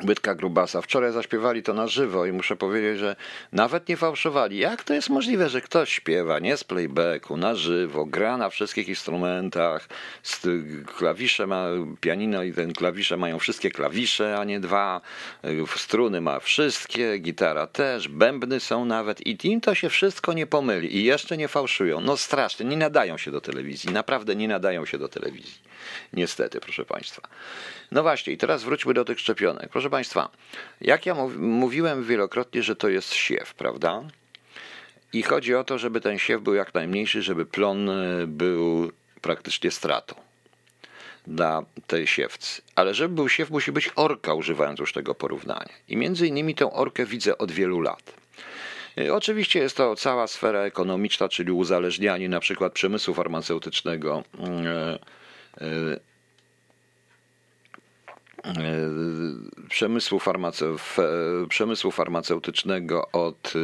Bytka 0.00 0.34
Grubasa. 0.34 0.82
Wczoraj 0.82 1.12
zaśpiewali 1.12 1.62
to 1.62 1.74
na 1.74 1.86
żywo 1.86 2.26
i 2.26 2.32
muszę 2.32 2.56
powiedzieć, 2.56 2.98
że 2.98 3.16
nawet 3.52 3.88
nie 3.88 3.96
fałszowali. 3.96 4.58
Jak 4.58 4.84
to 4.84 4.94
jest 4.94 5.10
możliwe, 5.10 5.48
że 5.48 5.60
ktoś 5.60 5.92
śpiewa 5.92 6.38
nie 6.38 6.56
z 6.56 6.64
playbacku, 6.64 7.36
na 7.36 7.54
żywo, 7.54 8.04
gra 8.04 8.36
na 8.36 8.50
wszystkich 8.50 8.88
instrumentach, 8.88 9.88
klawisze 10.96 11.46
ma, 11.46 11.66
pianino 12.00 12.42
i 12.42 12.52
ten 12.52 12.72
klawisze 12.72 13.16
mają 13.16 13.38
wszystkie 13.38 13.70
klawisze, 13.70 14.38
a 14.38 14.44
nie 14.44 14.60
dwa, 14.60 15.00
struny 15.76 16.20
ma 16.20 16.40
wszystkie, 16.40 17.18
gitara 17.18 17.66
też, 17.66 18.08
bębny 18.08 18.60
są 18.60 18.84
nawet 18.84 19.26
i 19.26 19.46
im 19.46 19.60
to 19.60 19.74
się 19.74 19.88
wszystko 19.88 20.32
nie 20.32 20.46
pomyli 20.46 20.96
i 20.96 21.04
jeszcze 21.04 21.36
nie 21.36 21.48
fałszują. 21.48 22.00
No 22.00 22.16
strasznie, 22.16 22.66
nie 22.66 22.76
nadają 22.76 23.18
się 23.18 23.30
do 23.30 23.40
telewizji, 23.40 23.92
naprawdę 23.92 24.36
nie 24.36 24.48
nadają 24.48 24.84
się 24.84 24.98
do 24.98 25.08
telewizji. 25.08 25.73
Niestety, 26.12 26.60
proszę 26.60 26.84
Państwa. 26.84 27.22
No 27.90 28.02
właśnie, 28.02 28.32
i 28.32 28.38
teraz 28.38 28.64
wróćmy 28.64 28.94
do 28.94 29.04
tych 29.04 29.20
szczepionek. 29.20 29.68
Proszę 29.68 29.90
Państwa, 29.90 30.28
jak 30.80 31.06
ja 31.06 31.14
mówiłem 31.38 32.04
wielokrotnie, 32.04 32.62
że 32.62 32.76
to 32.76 32.88
jest 32.88 33.14
siew, 33.14 33.54
prawda? 33.54 34.02
I 35.12 35.22
chodzi 35.22 35.54
o 35.54 35.64
to, 35.64 35.78
żeby 35.78 36.00
ten 36.00 36.18
siew 36.18 36.42
był 36.42 36.54
jak 36.54 36.74
najmniejszy, 36.74 37.22
żeby 37.22 37.46
plon 37.46 37.90
e, 37.90 38.26
był 38.26 38.92
praktycznie 39.20 39.70
stratą 39.70 40.14
dla 41.26 41.62
tej 41.86 42.06
siewcy. 42.06 42.62
Ale 42.74 42.94
żeby 42.94 43.14
był 43.14 43.28
siew, 43.28 43.50
musi 43.50 43.72
być 43.72 43.90
orka, 43.96 44.34
używając 44.34 44.80
już 44.80 44.92
tego 44.92 45.14
porównania. 45.14 45.72
I 45.88 45.96
między 45.96 46.26
innymi 46.26 46.54
tę 46.54 46.72
orkę 46.72 47.06
widzę 47.06 47.38
od 47.38 47.52
wielu 47.52 47.80
lat. 47.80 48.14
E, 48.98 49.14
oczywiście 49.14 49.58
jest 49.58 49.76
to 49.76 49.96
cała 49.96 50.26
sfera 50.26 50.60
ekonomiczna, 50.60 51.28
czyli 51.28 51.52
uzależnianie 51.52 52.28
na 52.28 52.40
przykład 52.40 52.72
przemysłu 52.72 53.14
farmaceutycznego 53.14 54.22
yy, 54.38 54.48
E, 54.68 54.98
przemysłu, 59.68 60.18
farmace 60.18 60.66
przemysłu 61.48 61.90
farmaceutycznego 61.90 63.08
od 63.12 63.52
e, 63.56 63.58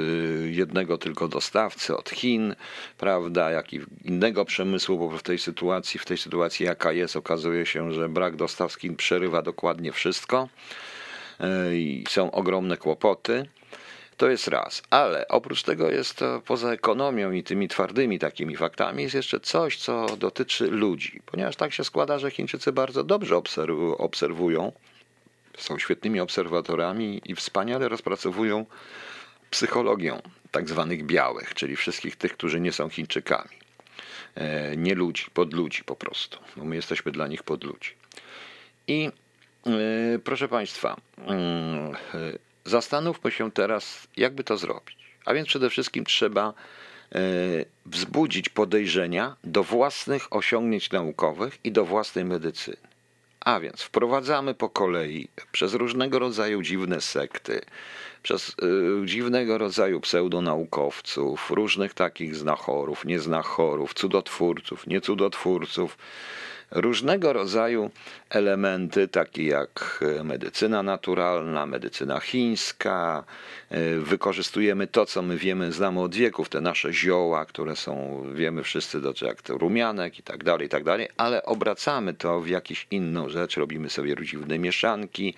jednego 0.48 0.98
tylko 0.98 1.29
dostawcy, 1.29 1.96
od 1.96 2.11
Chin, 2.11 2.55
prawda, 2.98 3.50
jak 3.50 3.72
i 3.72 3.81
innego 4.05 4.44
przemysłu, 4.44 4.98
bo 4.98 5.18
w 5.18 5.22
tej 5.22 5.38
sytuacji, 5.38 6.00
w 6.00 6.05
tej 6.05 6.18
sytuacji 6.18 6.66
jaka 6.66 6.92
jest, 6.92 7.16
okazuje 7.16 7.66
się, 7.66 7.92
że 7.92 8.09
brak 8.09 8.37
dostaw 8.37 8.72
z 8.72 8.79
Chin 8.79 8.96
przerywa 8.96 9.42
dokładnie 9.42 9.92
wszystko 9.92 10.48
e, 11.40 11.76
i 11.76 12.05
są 12.09 12.31
ogromne 12.31 12.76
kłopoty. 12.76 13.46
To 14.21 14.31
jest 14.31 14.49
raz, 14.49 14.83
ale 14.91 15.29
oprócz 15.29 15.63
tego 15.63 15.91
jest 15.91 16.17
to 16.17 16.43
poza 16.47 16.73
ekonomią 16.73 17.33
i 17.33 17.43
tymi 17.43 17.69
twardymi 17.69 18.19
takimi 18.19 18.57
faktami 18.57 19.03
jest 19.03 19.15
jeszcze 19.15 19.41
coś, 19.41 19.77
co 19.77 20.17
dotyczy 20.17 20.67
ludzi, 20.71 21.21
ponieważ 21.27 21.57
tak 21.57 21.73
się 21.73 21.85
składa, 21.85 22.19
że 22.19 22.31
Chińczycy 22.31 22.73
bardzo 22.73 23.05
dobrze 23.05 23.43
obserwują, 23.99 24.73
są 25.59 25.79
świetnymi 25.79 26.21
obserwatorami 26.21 27.21
i 27.25 27.35
wspaniale 27.35 27.89
rozpracowują 27.89 28.67
psychologię 29.51 30.23
tak 30.51 30.69
zwanych 30.69 31.07
białych, 31.07 31.55
czyli 31.55 31.77
wszystkich 31.77 32.17
tych, 32.17 32.33
którzy 32.33 32.61
nie 32.61 32.73
są 32.73 32.89
Chińczykami. 32.89 33.57
E, 34.35 34.77
nie 34.77 34.95
ludzi, 34.95 35.25
pod 35.35 35.55
ludzi 35.55 35.85
po 35.85 35.97
prostu, 35.97 36.39
bo 36.57 36.65
my 36.65 36.77
jesteśmy 36.77 37.13
dla 37.13 37.27
nich 37.27 37.43
pod 37.43 37.65
ludzi. 37.65 37.91
I 38.87 39.11
e, 39.67 39.71
proszę 40.25 40.49
Państwa, 40.49 40.97
mm, 41.19 41.97
Zastanówmy 42.64 43.31
się 43.31 43.53
teraz, 43.53 44.09
jakby 44.16 44.44
to 44.44 44.57
zrobić. 44.57 44.96
A 45.25 45.35
więc 45.35 45.49
przede 45.49 45.70
wszystkim 45.70 46.05
trzeba 46.05 46.49
e, 46.49 47.20
wzbudzić 47.87 48.49
podejrzenia 48.49 49.37
do 49.44 49.62
własnych 49.64 50.33
osiągnięć 50.37 50.90
naukowych 50.90 51.59
i 51.64 51.73
do 51.73 51.85
własnej 51.85 52.25
medycyny. 52.25 52.90
A 53.40 53.61
więc 53.61 53.83
wprowadzamy 53.83 54.55
po 54.55 54.68
kolei 54.68 55.29
przez 55.53 55.75
różnego 55.75 56.18
rodzaju 56.18 56.62
dziwne 56.62 57.01
sekty, 57.01 57.61
przez 58.23 58.49
y, 59.03 59.07
dziwnego 59.07 59.59
rodzaju 59.59 60.01
pseudonaukowców, 60.01 61.51
różnych 61.51 61.94
takich 61.94 62.37
znachorów, 62.37 63.05
nieznachorów, 63.05 63.94
cudotwórców, 63.94 64.87
niecudotwórców, 64.87 65.99
różnego 66.70 67.33
rodzaju 67.33 67.90
elementy, 68.31 69.09
takie 69.09 69.45
jak 69.45 70.05
e, 70.21 70.25
medycyna 70.25 70.83
naturalna, 70.83 71.66
medycyna 71.66 72.21
chińska. 72.21 73.25
E, 73.71 73.97
wykorzystujemy 73.97 74.87
to, 74.87 75.07
co 75.07 75.23
my 75.23 75.37
wiemy, 75.37 75.73
znamy 75.73 76.01
od 76.01 76.14
wieków, 76.14 76.49
te 76.49 76.61
nasze 76.61 76.93
zioła, 76.93 77.45
które 77.45 77.77
są, 77.77 78.25
wiemy 78.35 78.62
wszyscy, 78.62 79.01
do, 79.01 79.14
jak 79.21 79.43
to 79.43 79.59
rumianek 79.59 80.19
i 80.19 80.23
tak 80.23 80.45
dalej, 80.45 80.66
i 80.66 80.71
tak 80.71 80.85
dalej, 80.85 81.09
ale 81.16 81.43
obracamy 81.43 82.14
to 82.14 82.40
w 82.40 82.49
jakąś 82.49 82.87
inną 82.90 83.29
rzecz, 83.29 83.57
robimy 83.57 83.90
sobie 83.90 84.16
dziwne 84.23 84.59
mieszanki, 84.59 85.35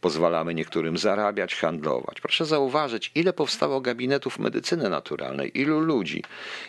pozwalamy 0.00 0.54
niektórym 0.54 0.98
zarabiać, 0.98 1.54
handlować. 1.54 2.20
Proszę 2.20 2.46
zauważyć, 2.46 3.10
ile 3.14 3.32
powstało 3.32 3.80
gabinetów 3.80 4.38
medycyny 4.38 4.90
naturalnej, 4.90 5.60
ilu 5.60 5.80
ludzi, 5.80 6.24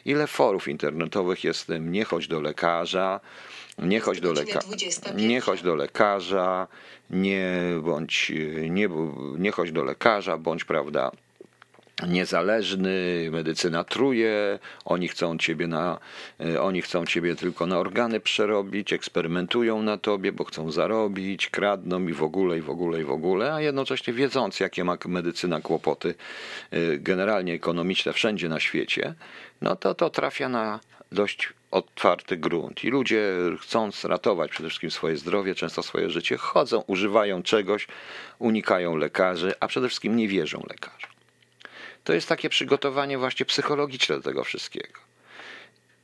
ile 0.06 0.28
forów 0.28 0.68
internetowych 0.68 1.44
jest 1.44 1.72
nie 1.80 2.06
chodź 2.06 2.28
do 2.28 2.42
lekarza, 2.42 3.20
nie 3.78 4.00
chodź 4.00 4.22
do, 4.22 4.34
leka 4.34 4.60
nie 5.16 5.42
chodź 5.42 5.62
do 5.66 5.76
lekarza, 5.76 6.68
nie 7.10 7.60
bądź, 7.82 8.32
nie, 8.70 8.90
nie 9.38 9.52
chodź 9.52 9.72
do 9.72 9.84
lekarza, 9.84 10.38
bądź, 10.38 10.66
prawda, 10.66 11.12
niezależny, 12.08 13.30
medycyna 13.32 13.84
truje, 13.84 14.60
oni 14.86 15.08
chcą 15.08 15.38
ciebie 15.38 15.68
na, 15.68 15.98
oni 16.60 16.82
chcą 16.82 17.06
ciebie 17.06 17.36
tylko 17.36 17.66
na 17.68 17.80
organy 17.80 18.20
przerobić, 18.20 18.94
eksperymentują 18.94 19.82
na 19.82 19.98
tobie, 19.98 20.32
bo 20.32 20.44
chcą 20.44 20.72
zarobić, 20.72 21.50
kradną 21.50 22.08
i 22.08 22.14
w 22.14 22.24
ogóle, 22.24 22.58
i 22.58 22.62
w 22.62 22.70
ogóle, 22.70 23.02
i 23.02 23.04
w 23.04 23.12
ogóle, 23.12 23.54
a 23.54 23.62
jednocześnie 23.62 24.14
wiedząc, 24.14 24.60
jakie 24.60 24.84
ma 24.84 24.98
medycyna 25.06 25.62
kłopoty 25.62 26.16
e, 26.72 26.98
generalnie 26.98 27.54
ekonomiczne 27.54 28.14
wszędzie 28.14 28.50
na 28.50 28.60
świecie, 28.60 29.14
no 29.62 29.76
to 29.76 29.96
to 29.96 30.10
trafia 30.10 30.50
na 30.50 30.80
dość 31.12 31.54
otwarty 31.72 32.38
grunt. 32.38 32.84
I 32.84 32.90
ludzie, 32.90 33.34
chcąc 33.62 34.06
ratować 34.06 34.52
przede 34.52 34.70
wszystkim 34.70 34.92
swoje 34.92 35.18
zdrowie, 35.18 35.56
często 35.56 35.84
swoje 35.84 36.10
życie, 36.10 36.38
chodzą, 36.38 36.84
używają 36.88 37.44
czegoś, 37.44 37.88
unikają 38.40 38.96
lekarzy, 38.96 39.54
a 39.60 39.68
przede 39.68 39.88
wszystkim 39.88 40.16
nie 40.16 40.28
wierzą 40.28 40.64
lekarzom. 40.70 41.10
To 42.04 42.14
jest 42.14 42.30
takie 42.30 42.50
przygotowanie 42.50 43.18
właśnie 43.18 43.46
psychologiczne 43.46 44.16
do 44.16 44.22
tego 44.22 44.44
wszystkiego. 44.44 45.00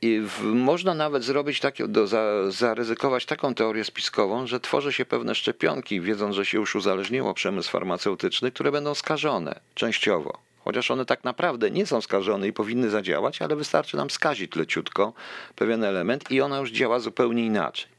I 0.02 0.20
w, 0.20 0.42
można 0.42 0.94
nawet 0.94 1.24
zrobić 1.24 1.60
takie, 1.60 1.88
do, 1.88 2.06
za, 2.06 2.50
zaryzykować 2.50 3.26
taką 3.26 3.54
teorię 3.54 3.84
spiskową, 3.84 4.46
że 4.46 4.60
tworzy 4.60 4.92
się 4.92 5.04
pewne 5.04 5.34
szczepionki, 5.34 6.00
wiedząc, 6.00 6.36
że 6.36 6.46
się 6.46 6.58
już 6.58 6.74
uzależniło 6.74 7.34
przemysł 7.34 7.70
farmaceutyczny, 7.70 8.50
które 8.50 8.72
będą 8.72 8.94
skażone 8.94 9.60
częściowo. 9.74 10.38
Chociaż 10.64 10.90
one 10.90 11.04
tak 11.04 11.24
naprawdę 11.24 11.70
nie 11.70 11.86
są 11.86 12.00
skażone 12.00 12.48
i 12.48 12.52
powinny 12.52 12.90
zadziałać, 12.90 13.42
ale 13.42 13.56
wystarczy 13.56 13.96
nam 13.96 14.10
skazić 14.10 14.56
leciutko 14.56 15.12
pewien 15.56 15.84
element 15.84 16.30
i 16.30 16.40
ona 16.40 16.58
już 16.58 16.70
działa 16.70 16.98
zupełnie 16.98 17.46
inaczej. 17.46 17.92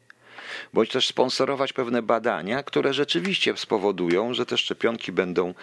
Bądź 0.74 0.90
też 0.90 1.08
sponsorować 1.08 1.74
pewne 1.74 2.02
badania, 2.02 2.64
które 2.64 2.94
rzeczywiście 2.94 3.58
spowodują, 3.58 4.34
że 4.34 4.46
te 4.46 4.58
szczepionki 4.58 5.12
będą 5.12 5.54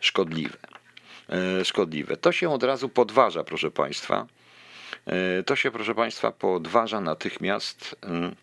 szkodliwe. 0.00 0.58
E, 1.28 1.64
szkodliwe. 1.64 2.16
To 2.16 2.32
się 2.32 2.50
od 2.52 2.62
razu 2.62 2.88
podważa, 2.88 3.44
proszę 3.44 3.70
Państwa. 3.70 4.26
E, 5.06 5.42
to 5.42 5.56
się, 5.56 5.70
proszę 5.70 5.94
Państwa, 5.94 6.32
podważa 6.32 7.00
natychmiast 7.00 7.96
mm, 8.02 8.34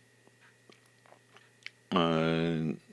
e, 1.94 2.87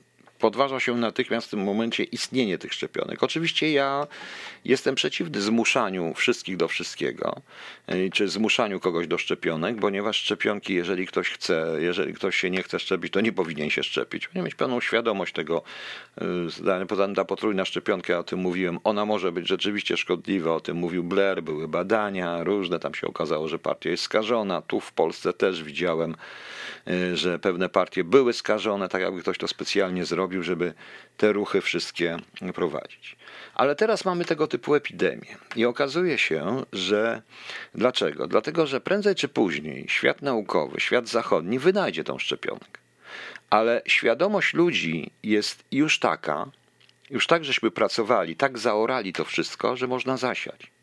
podważa 0.45 0.79
się 0.79 0.95
natychmiast 0.97 1.47
w 1.47 1.49
tym 1.49 1.63
momencie 1.63 2.03
istnienie 2.03 2.57
tych 2.57 2.73
szczepionek. 2.73 3.23
Oczywiście 3.23 3.71
ja 3.71 4.07
jestem 4.65 4.95
przeciwny 4.95 5.41
zmuszaniu 5.41 6.13
wszystkich 6.13 6.57
do 6.57 6.67
wszystkiego, 6.67 7.41
e, 7.87 8.09
czy 8.09 8.27
zmuszaniu 8.27 8.79
kogoś 8.79 9.07
do 9.07 9.17
szczepionek, 9.17 9.75
ponieważ 9.81 10.17
szczepionki, 10.17 10.73
jeżeli 10.73 11.07
ktoś 11.07 11.29
chce, 11.29 11.77
jeżeli 11.79 12.13
ktoś 12.13 12.35
się 12.35 12.49
nie 12.49 12.63
chce 12.63 12.79
szczepić, 12.79 13.13
to 13.13 13.21
nie 13.21 13.31
powinien 13.31 13.69
się 13.69 13.83
szczepić. 13.83 14.27
Powinien 14.27 14.45
mieć 14.45 14.55
pełną 14.55 14.81
świadomość 14.81 15.33
tego. 15.33 15.63
E, 16.21 16.85
poza 16.87 17.05
tym 17.05 17.15
ta 17.15 17.25
potrójna 17.25 17.65
szczepionka, 17.65 18.19
o 18.19 18.23
tym 18.23 18.39
mówiłem, 18.39 18.79
ona 18.83 19.05
może 19.05 19.31
być 19.31 19.47
rzeczywiście 19.47 19.97
szkodliwa, 19.97 20.55
o 20.55 20.59
tym 20.59 20.77
mówił 20.77 21.03
Blair, 21.03 21.43
były 21.43 21.67
badania 21.67 22.43
różne, 22.43 22.79
tam 22.79 22.93
się 22.93 23.07
okazało, 23.07 23.47
że 23.47 23.59
partia 23.59 23.89
jest 23.89 24.03
skażona. 24.03 24.61
Tu 24.61 24.79
w 24.79 24.91
Polsce 24.91 25.33
też 25.33 25.63
widziałem, 25.63 26.15
że 27.13 27.39
pewne 27.39 27.69
partie 27.69 28.03
były 28.03 28.33
skażone, 28.33 28.89
tak 28.89 29.01
jakby 29.01 29.21
ktoś 29.21 29.37
to 29.37 29.47
specjalnie 29.47 30.05
zrobił 30.05 30.25
zrobił, 30.25 30.43
żeby 30.43 30.73
te 31.17 31.33
ruchy 31.33 31.61
wszystkie 31.61 32.17
prowadzić. 32.53 33.15
Ale 33.55 33.75
teraz 33.75 34.05
mamy 34.05 34.25
tego 34.25 34.47
typu 34.47 34.75
epidemię 34.75 35.37
i 35.55 35.65
okazuje 35.65 36.17
się, 36.17 36.65
że 36.73 37.21
dlaczego? 37.75 38.27
Dlatego, 38.27 38.67
że 38.67 38.81
prędzej 38.81 39.15
czy 39.15 39.27
później 39.27 39.85
świat 39.89 40.21
naukowy, 40.21 40.79
świat 40.79 41.07
zachodni 41.07 41.59
wynajdzie 41.59 42.03
tą 42.03 42.19
szczepionkę. 42.19 42.81
Ale 43.49 43.81
świadomość 43.85 44.53
ludzi 44.53 45.11
jest 45.23 45.63
już 45.71 45.99
taka, 45.99 46.45
już 47.09 47.27
tak 47.27 47.45
żeśmy 47.45 47.71
pracowali, 47.71 48.35
tak 48.35 48.57
zaorali 48.57 49.13
to 49.13 49.25
wszystko, 49.25 49.77
że 49.77 49.87
można 49.87 50.17
zasiać. 50.17 50.74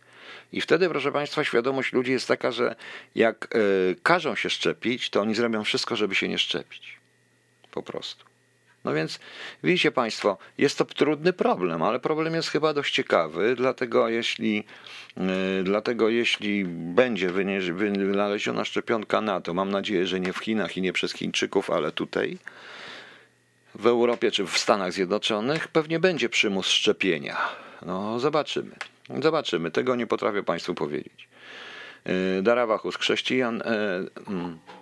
I 0.53 0.61
wtedy, 0.61 0.89
proszę 0.89 1.13
Państwa, 1.13 1.45
świadomość 1.45 1.93
ludzi 1.93 2.13
jest 2.13 2.29
taka, 2.29 2.53
że 2.53 2.77
jak 3.15 3.57
y, 3.57 3.97
każą 4.03 4.35
się 4.35 4.51
szczepić, 4.51 5.11
to 5.11 5.21
oni 5.21 5.35
zrobią 5.35 5.65
wszystko, 5.65 5.97
żeby 5.97 6.15
się 6.15 6.29
nie 6.29 6.39
szczepić. 6.39 6.97
Po 7.71 7.83
prostu. 7.83 8.25
No 8.85 8.95
więc 8.95 9.19
widzicie 9.65 9.93
Państwo, 9.93 10.39
jest 10.59 10.79
to 10.79 10.85
trudny 10.85 11.33
problem, 11.33 11.83
ale 11.83 12.01
problem 12.01 12.35
jest 12.35 12.49
chyba 12.49 12.75
dość 12.75 12.95
ciekawy, 12.95 13.57
dlatego 13.57 14.09
jeśli, 14.09 14.65
yy, 15.17 15.25
dlatego 15.65 16.09
jeśli 16.09 16.65
będzie 16.95 17.31
wynaleziona 17.31 18.65
szczepionka 18.65 19.21
na 19.21 19.41
to, 19.41 19.55
mam 19.55 19.71
nadzieję, 19.71 20.07
że 20.07 20.21
nie 20.21 20.33
w 20.33 20.39
Chinach 20.39 20.77
i 20.77 20.83
nie 20.83 20.93
przez 20.93 21.13
Chińczyków, 21.13 21.71
ale 21.71 21.93
tutaj, 21.93 22.39
w 23.75 23.87
Europie 23.87 24.31
czy 24.31 24.47
w 24.47 24.59
Stanach 24.59 24.93
Zjednoczonych, 24.93 25.69
pewnie 25.69 26.01
będzie 26.01 26.29
przymus 26.29 26.67
szczepienia. 26.67 27.37
No, 27.87 28.21
zobaczymy. 28.21 28.92
Zobaczymy. 29.23 29.71
Tego 29.71 29.97
nie 29.97 30.07
potrafię 30.07 30.43
Państwu 30.43 30.75
powiedzieć. 30.75 31.29
Yy, 32.07 32.43
Darawachus, 32.43 32.97
chrześcijan. 32.97 33.63
Yy, 34.29 34.73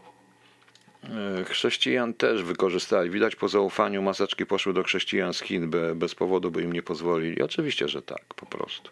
E, 1.05 1.45
chrześcijan 1.45 2.15
też 2.15 2.43
wykorzystali. 2.43 3.11
Widać 3.11 3.37
po 3.37 3.49
zaufaniu 3.49 4.03
maseczki 4.03 4.47
poszły 4.47 4.73
do 4.73 4.83
chrześcijan 4.83 5.35
z 5.35 5.41
Chin, 5.41 5.71
bez 5.95 6.15
powodu 6.15 6.51
by 6.51 6.63
im 6.63 6.73
nie 6.73 6.83
pozwolili. 6.83 7.43
Oczywiście, 7.43 7.89
że 7.89 8.03
tak, 8.03 8.25
po 8.37 8.47
prostu. 8.47 8.91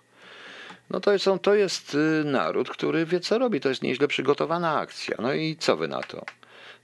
No 0.91 1.01
to, 1.01 1.19
są, 1.19 1.39
to 1.39 1.55
jest 1.55 1.95
y, 1.95 2.25
naród, 2.25 2.71
który 2.71 3.07
wie 3.07 3.21
co 3.21 3.39
robi. 3.39 3.61
To 3.61 3.69
jest 3.69 3.83
nieźle 3.83 4.09
przygotowana 4.09 4.79
akcja. 4.79 5.17
No 5.23 5.35
i 5.35 5.57
co 5.57 5.77
wy 5.77 5.89
na 5.89 6.01
to? 6.03 6.25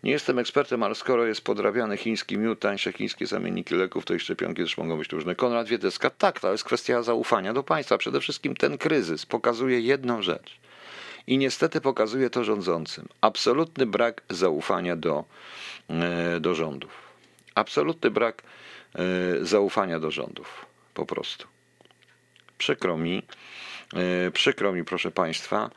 Nie 0.04 0.12
jestem 0.12 0.38
ekspertem, 0.38 0.82
ale 0.82 0.94
skoro 0.94 1.26
jest 1.26 1.40
podrabiany 1.44 1.96
chiński 1.96 2.38
miód, 2.38 2.60
tańsze 2.60 2.92
chińskie 2.92 3.26
zamienniki 3.26 3.74
leków, 3.74 4.04
to 4.04 4.14
i 4.14 4.20
szczepionki 4.20 4.62
też 4.62 4.78
mogą 4.78 4.98
być 4.98 5.12
różne. 5.12 5.34
Konrad 5.34 5.68
Wiedeska, 5.68 6.10
tak, 6.10 6.40
to 6.40 6.52
jest 6.52 6.64
kwestia 6.64 7.02
zaufania 7.02 7.52
do 7.52 7.62
państwa. 7.62 7.98
Przede 7.98 8.20
wszystkim 8.20 8.56
ten 8.56 8.78
kryzys 8.78 9.26
pokazuje 9.26 9.80
jedną 9.80 10.22
rzecz– 10.22 10.56
i 11.26 11.38
niestety 11.38 11.80
pokazuje 11.80 12.30
to 12.30 12.44
rządzącym. 12.44 13.08
Absolutny 13.20 13.86
brak 13.86 14.22
zaufania 14.30 14.96
do, 14.96 15.24
e, 15.90 16.40
do 16.40 16.54
rządów. 16.54 16.90
Absolutny 17.54 18.10
brak 18.10 18.42
e, 18.94 19.44
zaufania 19.44 20.00
do 20.00 20.10
rządów. 20.10 20.66
Po 20.94 21.06
prostu. 21.06 21.46
Przykro 22.58 22.96
mi, 22.96 23.22
e, 24.26 24.30
przykro 24.30 24.72
mi, 24.72 24.84
proszę 24.84 25.10
Państwa, 25.10 25.70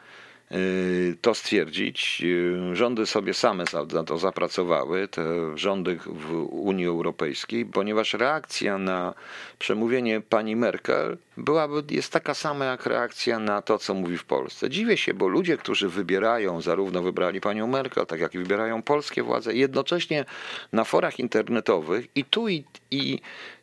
to 1.21 1.33
stwierdzić. 1.33 2.21
Y, 2.23 2.75
rządy 2.75 3.05
sobie 3.05 3.33
same 3.33 3.63
na 3.93 4.03
to 4.03 4.17
zapracowały, 4.17 5.07
te 5.07 5.23
rządy 5.57 5.99
w 6.05 6.33
Unii 6.49 6.85
Europejskiej, 6.85 7.65
ponieważ 7.65 8.13
reakcja 8.13 8.77
na 8.77 9.13
przemówienie 9.59 10.21
pani 10.21 10.55
Merkel 10.55 11.17
była, 11.37 11.67
jest 11.89 12.13
taka 12.13 12.33
sama 12.33 12.65
jak 12.65 12.85
reakcja 12.85 13.39
na 13.39 13.61
to, 13.61 13.79
co 13.79 13.93
mówi 13.93 14.17
w 14.17 14.25
Polsce. 14.25 14.69
Dziwię 14.69 14.97
się, 14.97 15.13
bo 15.13 15.27
ludzie, 15.27 15.57
którzy 15.57 15.89
wybierają, 15.89 16.61
zarówno 16.61 17.01
wybrali 17.01 17.41
panią 17.41 17.67
Merkel, 17.67 18.05
tak 18.05 18.19
jak 18.19 18.35
i 18.35 18.37
wybierają 18.37 18.81
polskie 18.81 19.23
władze, 19.23 19.53
jednocześnie 19.53 20.25
na 20.73 20.83
forach 20.83 21.19
internetowych 21.19 22.07
i 22.15 22.25
tu 22.25 22.49
i, 22.49 22.63
i 22.91 23.19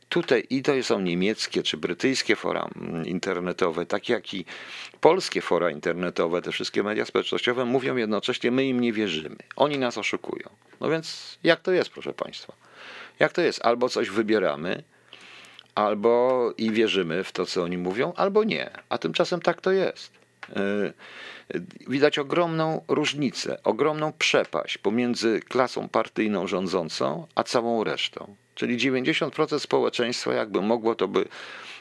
tutaj 0.08 0.46
i 0.50 0.62
to 0.62 0.72
są 0.82 1.00
niemieckie 1.00 1.62
czy 1.62 1.76
brytyjskie 1.76 2.36
fora 2.36 2.68
internetowe, 3.04 3.86
tak 3.86 4.08
jak 4.08 4.34
i 4.34 4.44
polskie 5.00 5.40
fora 5.40 5.70
internetowe, 5.70 6.42
te 6.42 6.52
wszystkie 6.52 6.82
media 6.82 7.04
społecznościowe 7.04 7.64
mówią 7.64 7.96
jednocześnie, 7.96 8.50
my 8.50 8.64
im 8.64 8.80
nie 8.80 8.92
wierzymy. 8.92 9.36
Oni 9.56 9.78
nas 9.78 9.98
oszukują. 9.98 10.48
No 10.80 10.88
więc 10.88 11.38
jak 11.44 11.60
to 11.60 11.72
jest, 11.72 11.90
proszę 11.90 12.12
Państwa? 12.12 12.52
Jak 13.18 13.32
to 13.32 13.40
jest? 13.40 13.64
Albo 13.64 13.88
coś 13.88 14.10
wybieramy, 14.10 14.82
albo 15.74 16.52
i 16.58 16.70
wierzymy 16.70 17.24
w 17.24 17.32
to, 17.32 17.46
co 17.46 17.62
oni 17.62 17.78
mówią, 17.78 18.12
albo 18.16 18.44
nie. 18.44 18.70
A 18.88 18.98
tymczasem 18.98 19.40
tak 19.40 19.60
to 19.60 19.72
jest. 19.72 20.23
E, 20.50 20.92
widać 21.88 22.18
ogromną 22.18 22.84
różnicę, 22.88 23.58
ogromną 23.64 24.12
przepaść 24.12 24.78
pomiędzy 24.78 25.40
klasą 25.40 25.88
partyjną 25.88 26.46
rządzącą, 26.46 27.26
a 27.34 27.42
całą 27.42 27.84
resztą. 27.84 28.36
Czyli 28.54 28.78
90% 28.78 29.58
społeczeństwa, 29.58 30.34
jakby 30.34 30.62
mogło, 30.62 30.94
to 30.94 31.08
by 31.08 31.24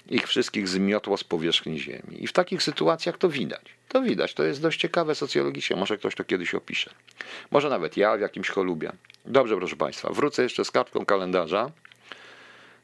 ich 0.09 0.27
wszystkich 0.27 0.67
zmiotło 0.67 1.17
z 1.17 1.23
powierzchni 1.23 1.79
Ziemi. 1.79 2.23
I 2.23 2.27
w 2.27 2.33
takich 2.33 2.63
sytuacjach 2.63 3.17
to 3.17 3.29
widać. 3.29 3.61
To 3.87 4.01
widać, 4.01 4.33
to 4.33 4.43
jest 4.43 4.61
dość 4.61 4.79
ciekawe 4.79 5.15
socjologicznie. 5.15 5.75
Może 5.75 5.97
ktoś 5.97 6.15
to 6.15 6.23
kiedyś 6.23 6.55
opisze. 6.55 6.91
Może 7.51 7.69
nawet 7.69 7.97
ja 7.97 8.17
w 8.17 8.21
jakimś 8.21 8.49
cholubie. 8.49 8.91
Dobrze, 9.25 9.57
proszę 9.57 9.75
Państwa, 9.75 10.13
wrócę 10.13 10.43
jeszcze 10.43 10.65
z 10.65 10.71
kartką 10.71 11.05
kalendarza. 11.05 11.71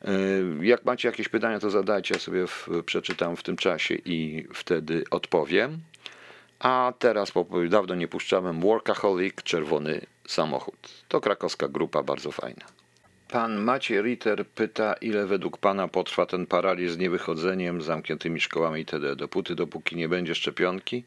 Yy, 0.07 0.65
jak 0.65 0.85
macie 0.85 1.07
jakieś 1.07 1.29
pytania, 1.29 1.59
to 1.59 1.69
zadajcie, 1.69 2.13
ja 2.13 2.19
sobie 2.19 2.47
w, 2.47 2.67
przeczytam 2.85 3.35
w 3.35 3.43
tym 3.43 3.57
czasie 3.57 3.95
i 3.95 4.47
wtedy 4.53 5.03
odpowiem. 5.11 5.79
A 6.59 6.93
teraz, 6.99 7.31
bo 7.31 7.45
dawno 7.69 7.95
nie 7.95 8.07
puszczałem, 8.07 8.61
Workaholic, 8.61 9.35
Czerwony 9.43 10.01
Samochód. 10.27 11.03
To 11.07 11.21
krakowska 11.21 11.67
grupa, 11.67 12.03
bardzo 12.03 12.31
fajna. 12.31 12.65
Pan 13.31 13.57
Maciej 13.57 14.01
Ritter 14.01 14.47
pyta, 14.47 14.93
ile 14.93 15.25
według 15.25 15.57
pana 15.57 15.87
potrwa 15.87 16.25
ten 16.25 16.45
paraliż 16.45 16.91
z 16.91 16.97
niewychodzeniem, 16.97 17.81
zamkniętymi 17.81 18.41
szkołami 18.41 18.79
itd. 18.79 19.15
Dopóty, 19.15 19.55
dopóki 19.55 19.95
nie 19.95 20.09
będzie 20.09 20.35
szczepionki? 20.35 21.03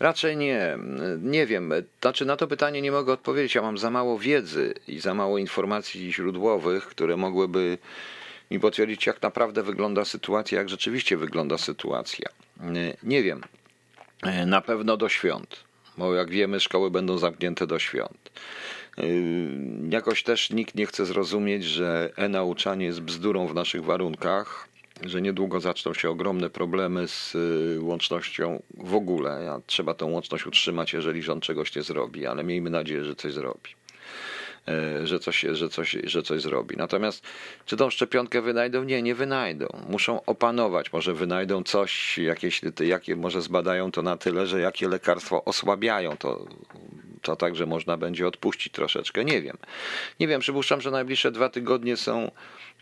Raczej 0.00 0.36
nie. 0.36 0.78
Nie 1.22 1.46
wiem. 1.46 1.72
Znaczy, 2.00 2.24
na 2.24 2.36
to 2.36 2.46
pytanie 2.46 2.82
nie 2.82 2.92
mogę 2.92 3.12
odpowiedzieć. 3.12 3.54
Ja 3.54 3.62
mam 3.62 3.78
za 3.78 3.90
mało 3.90 4.18
wiedzy 4.18 4.74
i 4.88 5.00
za 5.00 5.14
mało 5.14 5.38
informacji 5.38 6.12
źródłowych, 6.12 6.86
które 6.86 7.16
mogłyby 7.16 7.78
mi 8.50 8.60
potwierdzić, 8.60 9.06
jak 9.06 9.22
naprawdę 9.22 9.62
wygląda 9.62 10.04
sytuacja, 10.04 10.58
jak 10.58 10.68
rzeczywiście 10.68 11.16
wygląda 11.16 11.58
sytuacja. 11.58 12.28
Nie 13.02 13.22
wiem. 13.22 13.40
Na 14.46 14.60
pewno 14.60 14.96
do 14.96 15.08
świąt, 15.08 15.56
bo 15.98 16.14
jak 16.14 16.30
wiemy, 16.30 16.60
szkoły 16.60 16.90
będą 16.90 17.18
zamknięte 17.18 17.66
do 17.66 17.78
świąt. 17.78 18.30
Jakoś 19.90 20.22
też 20.22 20.50
nikt 20.50 20.74
nie 20.74 20.86
chce 20.86 21.06
zrozumieć, 21.06 21.64
że 21.64 22.10
e-nauczanie 22.16 22.86
jest 22.86 23.00
bzdurą 23.00 23.46
w 23.46 23.54
naszych 23.54 23.84
warunkach 23.84 24.68
że 25.04 25.22
niedługo 25.22 25.60
zaczną 25.60 25.94
się 25.94 26.10
ogromne 26.10 26.50
problemy 26.50 27.08
z 27.08 27.34
y, 27.34 27.78
łącznością 27.80 28.62
w 28.78 28.94
ogóle. 28.94 29.60
Trzeba 29.66 29.94
tą 29.94 30.10
łączność 30.10 30.46
utrzymać, 30.46 30.92
jeżeli 30.92 31.22
rząd 31.22 31.44
czegoś 31.44 31.76
nie 31.76 31.82
zrobi, 31.82 32.26
ale 32.26 32.44
miejmy 32.44 32.70
nadzieję, 32.70 33.04
że 33.04 33.14
coś 33.14 33.32
zrobi. 33.32 33.70
E, 34.68 35.06
że 35.06 35.18
coś, 35.18 35.40
że, 35.52 35.68
coś, 35.68 35.96
że 36.04 36.22
coś 36.22 36.42
zrobi. 36.42 36.76
Natomiast 36.76 37.24
czy 37.66 37.76
tą 37.76 37.90
szczepionkę 37.90 38.42
wynajdą? 38.42 38.84
Nie, 38.84 39.02
nie 39.02 39.14
wynajdą. 39.14 39.66
Muszą 39.88 40.24
opanować. 40.24 40.92
Może 40.92 41.14
wynajdą 41.14 41.62
coś, 41.62 42.18
jakieś, 42.18 42.60
jakie 42.80 43.16
może 43.16 43.42
zbadają 43.42 43.92
to 43.92 44.02
na 44.02 44.16
tyle, 44.16 44.46
że 44.46 44.60
jakie 44.60 44.88
lekarstwo 44.88 45.44
osłabiają 45.44 46.16
to 46.16 46.46
to 47.26 47.36
także 47.36 47.66
można 47.66 47.96
będzie 47.96 48.26
odpuścić 48.26 48.72
troszeczkę. 48.72 49.24
Nie 49.24 49.42
wiem. 49.42 49.56
Nie 50.20 50.28
wiem, 50.28 50.40
przypuszczam, 50.40 50.80
że 50.80 50.90
najbliższe 50.90 51.32
dwa 51.32 51.48
tygodnie 51.48 51.96
są, 51.96 52.30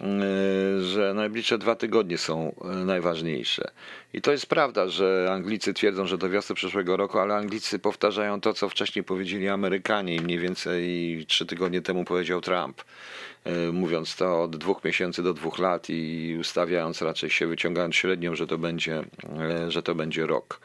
e, 0.00 0.80
że 0.80 1.14
najbliższe 1.14 1.58
dwa 1.58 1.74
tygodnie 1.74 2.18
są 2.18 2.54
e, 2.64 2.68
najważniejsze. 2.68 3.70
I 4.14 4.20
to 4.20 4.32
jest 4.32 4.46
prawda, 4.46 4.88
że 4.88 5.28
Anglicy 5.32 5.74
twierdzą, 5.74 6.06
że 6.06 6.18
do 6.18 6.30
wiosny 6.30 6.54
przyszłego 6.54 6.96
roku, 6.96 7.18
ale 7.18 7.34
Anglicy 7.34 7.78
powtarzają 7.78 8.40
to, 8.40 8.54
co 8.54 8.68
wcześniej 8.68 9.04
powiedzieli 9.04 9.48
Amerykanie 9.48 10.16
i 10.16 10.20
mniej 10.20 10.38
więcej 10.38 11.24
trzy 11.28 11.46
tygodnie 11.46 11.82
temu 11.82 12.04
powiedział 12.04 12.40
Trump. 12.40 12.82
E, 13.44 13.72
mówiąc 13.72 14.16
to 14.16 14.42
od 14.42 14.56
dwóch 14.56 14.84
miesięcy 14.84 15.22
do 15.22 15.34
dwóch 15.34 15.58
lat 15.58 15.90
i 15.90 16.36
ustawiając 16.40 17.02
raczej 17.02 17.30
się, 17.30 17.46
wyciągając 17.46 17.94
średnią, 17.94 18.34
że 18.34 18.46
to 18.46 18.58
będzie, 18.58 19.04
e, 19.40 19.70
że 19.70 19.82
to 19.82 19.94
będzie 19.94 20.26
rok, 20.26 20.60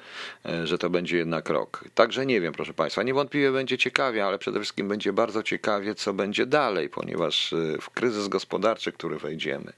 e, 0.45 0.67
że 0.67 0.77
to 0.77 0.89
będzie 0.89 1.17
jednak 1.17 1.49
rok. 1.49 1.83
Także 1.95 2.25
nie 2.25 2.41
wiem, 2.41 2.53
proszę 2.53 2.73
Państwa, 2.73 3.03
niewątpliwie 3.03 3.51
będzie 3.51 3.77
ciekawie, 3.77 4.25
ale 4.25 4.39
przede 4.39 4.59
wszystkim 4.59 4.87
będzie 4.87 5.13
bardzo 5.13 5.43
ciekawie, 5.43 5.95
co 5.95 6.13
będzie 6.13 6.45
dalej, 6.45 6.89
ponieważ 6.89 7.53
w 7.81 7.89
kryzys 7.89 8.27
gospodarczy, 8.27 8.91
który 8.91 9.17
wejdziemy, 9.17 9.73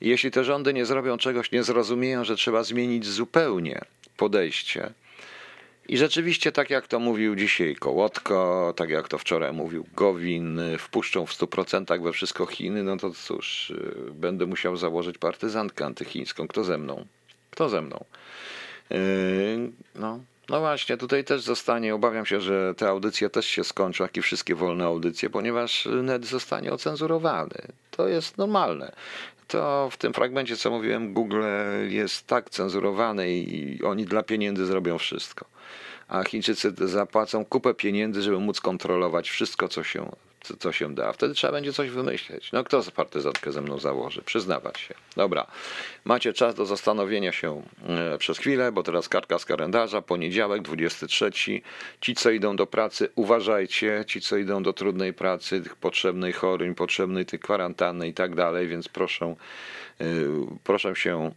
jeśli 0.00 0.30
te 0.30 0.44
rządy 0.44 0.74
nie 0.74 0.86
zrobią 0.86 1.18
czegoś, 1.18 1.52
nie 1.52 1.62
zrozumieją, 1.62 2.24
że 2.24 2.36
trzeba 2.36 2.62
zmienić 2.62 3.06
zupełnie 3.06 3.80
podejście, 4.16 4.92
i 5.88 5.98
rzeczywiście, 5.98 6.52
tak 6.52 6.70
jak 6.70 6.88
to 6.88 6.98
mówił 6.98 7.36
dzisiaj 7.36 7.76
Kołotko, 7.76 8.72
tak 8.76 8.90
jak 8.90 9.08
to 9.08 9.18
wczoraj 9.18 9.52
mówił 9.52 9.86
Gowin, 9.96 10.60
wpuszczą 10.78 11.26
w 11.26 11.32
100% 11.32 12.02
we 12.02 12.12
wszystko 12.12 12.46
Chiny, 12.46 12.82
no 12.82 12.96
to 12.96 13.10
cóż, 13.10 13.70
y, 13.70 14.10
będę 14.14 14.46
musiał 14.46 14.76
założyć 14.76 15.18
partyzantkę 15.18 15.86
antychińską. 15.86 16.48
Kto 16.48 16.64
ze 16.64 16.78
mną? 16.78 17.06
Kto 17.50 17.68
ze 17.68 17.82
mną? 17.82 18.04
Yy, 18.90 18.98
no, 19.94 20.20
no 20.48 20.60
właśnie, 20.60 20.96
tutaj 20.96 21.24
też 21.24 21.42
zostanie, 21.42 21.94
obawiam 21.94 22.26
się, 22.26 22.40
że 22.40 22.74
te 22.74 22.88
audycje 22.88 23.30
też 23.30 23.46
się 23.46 23.64
skończą, 23.64 24.04
jak 24.04 24.16
i 24.16 24.22
wszystkie 24.22 24.54
wolne 24.54 24.84
audycje, 24.84 25.30
ponieważ 25.30 25.88
net 26.02 26.26
zostanie 26.26 26.72
ocenzurowany. 26.72 27.68
To 27.90 28.08
jest 28.08 28.38
normalne 28.38 28.92
to 29.48 29.88
w 29.90 29.96
tym 29.96 30.12
fragmencie, 30.12 30.56
co 30.56 30.70
mówiłem, 30.70 31.12
Google 31.12 31.42
jest 31.88 32.26
tak 32.26 32.50
cenzurowany 32.50 33.32
i 33.32 33.82
oni 33.82 34.04
dla 34.04 34.22
pieniędzy 34.22 34.66
zrobią 34.66 34.98
wszystko. 34.98 35.46
A 36.08 36.24
Chińczycy 36.24 36.72
zapłacą 36.78 37.44
kupę 37.44 37.74
pieniędzy, 37.74 38.22
żeby 38.22 38.38
móc 38.38 38.60
kontrolować 38.60 39.30
wszystko, 39.30 39.68
co 39.68 39.82
się, 39.82 40.10
co, 40.44 40.56
co 40.56 40.72
się 40.72 40.94
da. 40.94 41.12
Wtedy 41.12 41.34
trzeba 41.34 41.52
będzie 41.52 41.72
coś 41.72 41.90
wymyśleć. 41.90 42.52
No 42.52 42.64
kto 42.64 42.82
partyzantkę 42.94 43.52
ze 43.52 43.60
mną 43.60 43.78
założy? 43.78 44.22
Przyznawać 44.22 44.80
się. 44.80 44.94
Dobra, 45.16 45.46
macie 46.04 46.32
czas 46.32 46.54
do 46.54 46.66
zastanowienia 46.66 47.32
się 47.32 47.62
e, 47.88 48.18
przez 48.18 48.38
chwilę, 48.38 48.72
bo 48.72 48.82
teraz 48.82 49.08
kartka 49.08 49.38
z 49.38 49.44
kalendarza, 49.44 50.02
poniedziałek, 50.02 50.62
23. 50.62 51.30
Ci, 52.00 52.14
co 52.14 52.30
idą 52.30 52.56
do 52.56 52.66
pracy, 52.66 53.08
uważajcie. 53.14 54.04
Ci, 54.06 54.20
co 54.20 54.36
idą 54.36 54.62
do 54.62 54.72
trudnej 54.72 55.12
pracy, 55.12 55.62
tych 55.62 55.76
potrzebnej 55.76 56.32
choryń, 56.32 56.74
potrzebnej 56.74 57.26
tych 57.26 57.40
kwarantanny 57.40 58.08
i 58.08 58.14
tak 58.14 58.34
dalej, 58.34 58.68
więc 58.68 58.88
proszę, 58.88 59.36
e, 60.00 60.04
proszę 60.64 60.96
się 60.96 61.30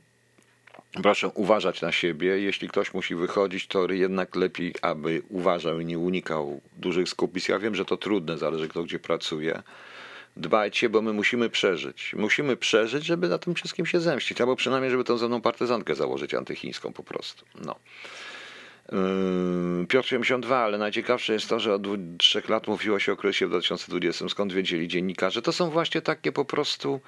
Proszę 0.91 1.28
uważać 1.28 1.82
na 1.82 1.91
siebie. 1.91 2.39
Jeśli 2.39 2.69
ktoś 2.69 2.93
musi 2.93 3.15
wychodzić, 3.15 3.67
to 3.67 3.91
jednak 3.91 4.36
lepiej, 4.36 4.73
aby 4.82 5.21
uważał 5.30 5.80
i 5.80 5.86
nie 5.86 6.00
unikał 6.00 6.62
dużych 6.78 7.10
skupisk. 7.10 7.50
Ja 7.50 7.60
wiem, 7.60 7.76
że 7.76 7.86
to 7.86 7.97
trudne, 7.97 8.38
zależy 8.38 8.67
kto 8.67 8.84
gdzie 8.84 9.00
pracuje. 9.00 9.62
Dbajcie, 10.38 10.89
bo 10.89 11.02
my 11.02 11.13
musimy 11.13 11.50
przeżyć. 11.50 12.13
Musimy 12.17 12.58
przeżyć, 12.58 13.06
żeby 13.06 13.30
na 13.30 13.38
tym 13.38 13.56
wszystkim 13.56 13.86
się 13.86 14.00
zemścić, 14.00 14.41
albo 14.41 14.56
przynajmniej, 14.56 14.91
żeby 14.91 15.04
tą 15.04 15.17
ze 15.17 15.28
mną 15.28 15.41
partyzantkę 15.41 15.95
założyć 15.95 16.34
antychińską 16.34 16.93
po 16.93 17.04
prostu. 17.04 17.45
No. 17.65 17.76
Yy, 18.91 19.88
Piotr 19.88 20.08
72, 20.08 20.58
ale 20.58 20.78
najciekawsze 20.78 21.34
jest 21.34 21.50
to, 21.50 21.60
że 21.60 21.73
od 21.73 21.82
trzech 22.17 22.50
lat 22.50 22.67
mówiło 22.67 23.00
się 23.00 23.13
o 23.13 23.15
kryzysie 23.15 23.45
w 23.45 23.50
2020. 23.50 24.30
Skąd 24.30 24.54
wiedzieli 24.54 24.88
dziennikarze? 24.88 25.41
To 25.41 25.52
są 25.52 25.69
właśnie 25.69 26.02
takie 26.02 26.32
po 26.32 26.45
prostu, 26.45 27.00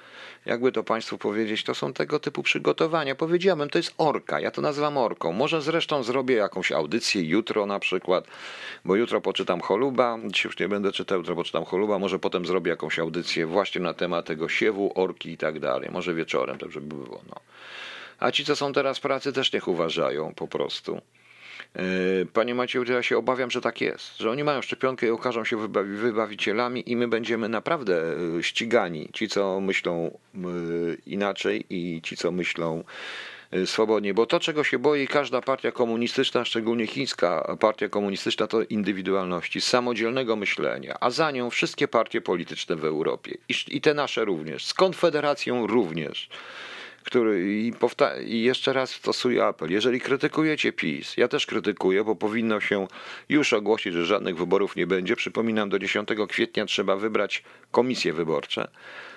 jakby 0.46 0.72
to 0.72 0.84
Państwu 0.84 1.18
powiedzieć, 1.18 1.64
to 1.64 1.74
są 1.74 1.92
tego 1.92 2.18
typu 2.18 2.42
przygotowania. 2.42 3.14
Powiedziałem, 3.14 3.70
to 3.70 3.78
jest 3.78 3.94
orka, 3.98 4.40
ja 4.40 4.50
to 4.50 4.62
nazywam 4.62 4.98
orką. 4.98 5.32
Może 5.32 5.62
zresztą 5.62 6.02
zrobię 6.02 6.34
jakąś 6.34 6.72
audycję 6.72 7.22
jutro 7.22 7.66
na 7.66 7.78
przykład, 7.78 8.26
bo 8.84 8.96
jutro 8.96 9.20
poczytam 9.20 9.60
Choluba, 9.60 10.18
dzisiaj 10.26 10.48
już 10.48 10.58
nie 10.58 10.68
będę 10.68 10.92
czytał, 10.92 11.18
jutro 11.18 11.36
poczytam 11.36 11.64
Choluba, 11.64 11.98
może 11.98 12.18
potem 12.18 12.46
zrobię 12.46 12.70
jakąś 12.70 12.98
audycję 12.98 13.46
właśnie 13.46 13.80
na 13.80 13.94
temat 13.94 14.26
tego 14.26 14.48
siewu, 14.48 14.92
orki 14.94 15.30
i 15.30 15.36
tak 15.36 15.60
dalej. 15.60 15.88
Może 15.92 16.14
wieczorem, 16.14 16.58
tak 16.58 16.70
żeby 16.70 16.94
było. 16.94 17.20
No. 17.28 17.40
A 18.18 18.30
ci, 18.30 18.44
co 18.44 18.56
są 18.56 18.72
teraz 18.72 18.98
w 18.98 19.00
pracy, 19.00 19.32
też 19.32 19.52
niech 19.52 19.68
uważają 19.68 20.34
po 20.34 20.48
prostu. 20.48 21.00
E, 21.76 21.82
panie 22.32 22.54
Macieju, 22.54 22.92
ja 22.92 23.02
się 23.02 23.18
obawiam, 23.18 23.50
że 23.50 23.60
tak 23.60 23.80
jest, 23.80 24.18
że 24.18 24.30
oni 24.30 24.44
mają 24.44 24.62
szczepionkę 24.62 25.06
i 25.06 25.10
okażą 25.10 25.44
się 25.44 25.68
wybawicielami 25.84 26.90
i 26.90 26.96
my 26.96 27.08
będziemy 27.08 27.48
naprawdę 27.48 28.02
e, 28.38 28.42
ścigani. 28.42 29.08
Ci, 29.12 29.28
co 29.28 29.60
myślą 29.60 30.18
e, 30.34 30.38
inaczej 31.06 31.64
i 31.70 32.00
ci, 32.02 32.16
co 32.16 32.32
myślą 32.32 32.84
swobodnie, 33.64 34.14
bo 34.14 34.26
to, 34.26 34.40
czego 34.40 34.64
się 34.64 34.78
boi 34.78 35.06
każda 35.06 35.40
partia 35.40 35.72
komunistyczna, 35.72 36.44
szczególnie 36.44 36.86
chińska 36.86 37.56
partia 37.60 37.88
komunistyczna, 37.88 38.46
to 38.46 38.62
indywidualności, 38.62 39.60
samodzielnego 39.60 40.36
myślenia, 40.36 40.96
a 41.00 41.10
za 41.10 41.30
nią 41.30 41.50
wszystkie 41.50 41.88
partie 41.88 42.20
polityczne 42.20 42.76
w 42.76 42.84
Europie. 42.84 43.38
I, 43.68 43.80
te 43.80 43.94
nasze 43.94 44.24
również, 44.24 44.66
z 44.66 44.74
Konfederacją 44.74 45.66
również 45.66 46.28
który 47.04 47.60
i, 47.60 47.72
powta- 47.72 48.22
i 48.22 48.42
jeszcze 48.42 48.72
raz 48.72 48.90
stosuję 48.90 49.44
apel. 49.44 49.72
Jeżeli 49.72 50.00
krytykujecie 50.00 50.72
PiS, 50.72 51.16
ja 51.16 51.28
też 51.28 51.46
krytykuję, 51.46 52.04
bo 52.04 52.16
powinno 52.16 52.60
się 52.60 52.86
już 53.28 53.52
ogłosić, 53.52 53.94
że 53.94 54.06
żadnych 54.06 54.36
wyborów 54.36 54.76
nie 54.76 54.86
będzie. 54.86 55.16
Przypominam, 55.16 55.68
do 55.68 55.78
10 55.78 56.08
kwietnia 56.28 56.66
trzeba 56.66 56.96
wybrać 56.96 57.42
komisje 57.70 58.12
wyborcze. 58.12 58.70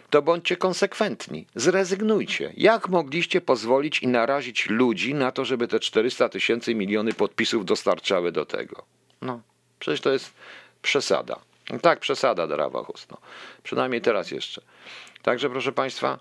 To 0.10 0.22
bądźcie 0.22 0.58
konsekwentni, 0.58 1.46
zrezygnujcie. 1.56 2.54
Jak 2.58 2.90
mogliście 2.90 3.42
pozwolić 3.42 4.00
i 4.00 4.08
narazić 4.08 4.70
ludzi 4.70 5.14
na 5.14 5.32
to, 5.32 5.46
żeby 5.46 5.68
te 5.68 5.80
400 5.80 6.30
tysięcy 6.30 6.76
miliony 6.76 7.14
podpisów 7.14 7.66
dostarczały 7.66 8.32
do 8.32 8.46
tego? 8.46 8.86
No, 9.22 9.42
przecież 9.80 10.02
to 10.02 10.12
jest 10.12 10.34
przesada. 10.82 11.40
Tak, 11.82 12.00
przesada, 12.00 12.48
Drawachus. 12.48 13.08
No. 13.12 13.18
Przynajmniej 13.64 14.02
teraz 14.02 14.32
jeszcze. 14.32 14.62
Także, 15.22 15.50
proszę 15.50 15.72
Państwa, 15.72 16.20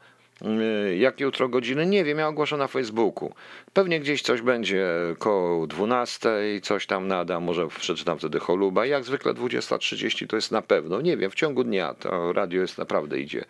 jak 0.98 1.20
jutro 1.20 1.48
godziny? 1.48 1.86
Nie 1.86 2.04
wiem, 2.04 2.18
ja 2.18 2.28
ogłoszę 2.28 2.56
na 2.56 2.68
Facebooku. 2.68 3.34
Pewnie 3.72 4.00
gdzieś 4.00 4.22
coś 4.22 4.42
będzie 4.42 4.86
koło 5.18 5.66
12, 5.66 6.30
coś 6.62 6.86
tam 6.86 7.08
nada, 7.08 7.40
może 7.40 7.68
przeczytam 7.68 8.18
wtedy 8.18 8.38
choluba. 8.38 8.86
Jak 8.86 9.04
zwykle 9.04 9.34
20.30 9.34 10.26
to 10.26 10.36
jest 10.36 10.52
na 10.52 10.62
pewno. 10.62 11.00
Nie 11.00 11.16
wiem, 11.16 11.30
w 11.30 11.34
ciągu 11.34 11.64
dnia 11.64 11.94
to 11.94 12.32
radio 12.32 12.60
jest 12.60 12.78
naprawdę 12.78 13.20
idzie 13.20 13.44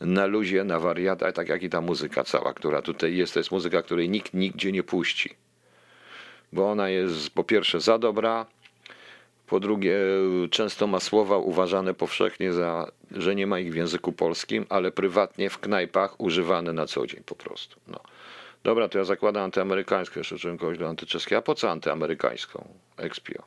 na 0.00 0.26
luzie, 0.26 0.64
na 0.64 0.80
wariata, 0.80 1.32
tak 1.32 1.48
jak 1.48 1.62
i 1.62 1.70
ta 1.70 1.80
muzyka 1.80 2.24
cała, 2.24 2.54
która 2.54 2.82
tutaj 2.82 3.16
jest. 3.16 3.34
To 3.34 3.40
jest 3.40 3.50
muzyka, 3.50 3.82
której 3.82 4.08
nikt 4.08 4.34
nigdzie 4.34 4.72
nie 4.72 4.82
puści. 4.82 5.30
Bo 6.52 6.70
ona 6.70 6.88
jest 6.88 7.30
po 7.30 7.44
pierwsze 7.44 7.80
za 7.80 7.98
dobra, 7.98 8.46
po 9.48 9.60
drugie, 9.60 9.98
często 10.50 10.86
ma 10.86 11.00
słowa 11.00 11.36
uważane 11.36 11.94
powszechnie 11.94 12.52
za, 12.52 12.92
że 13.10 13.34
nie 13.34 13.46
ma 13.46 13.58
ich 13.58 13.72
w 13.72 13.76
języku 13.76 14.12
polskim, 14.12 14.66
ale 14.68 14.90
prywatnie 14.90 15.50
w 15.50 15.58
knajpach 15.58 16.20
używane 16.20 16.72
na 16.72 16.86
co 16.86 17.06
dzień 17.06 17.22
po 17.26 17.34
prostu. 17.34 17.80
No. 17.86 18.00
Dobra, 18.64 18.88
to 18.88 18.98
ja 18.98 19.04
zakładam 19.04 19.42
antyamerykańską, 19.42 20.20
jeszcze 20.20 20.38
czułem 20.38 20.58
kogoś 20.58 20.78
do 20.78 20.88
antyczeskiej. 20.88 21.38
A 21.38 21.42
po 21.42 21.54
co 21.54 21.70
antyamerykańską? 21.70 22.68
Expio. 22.96 23.42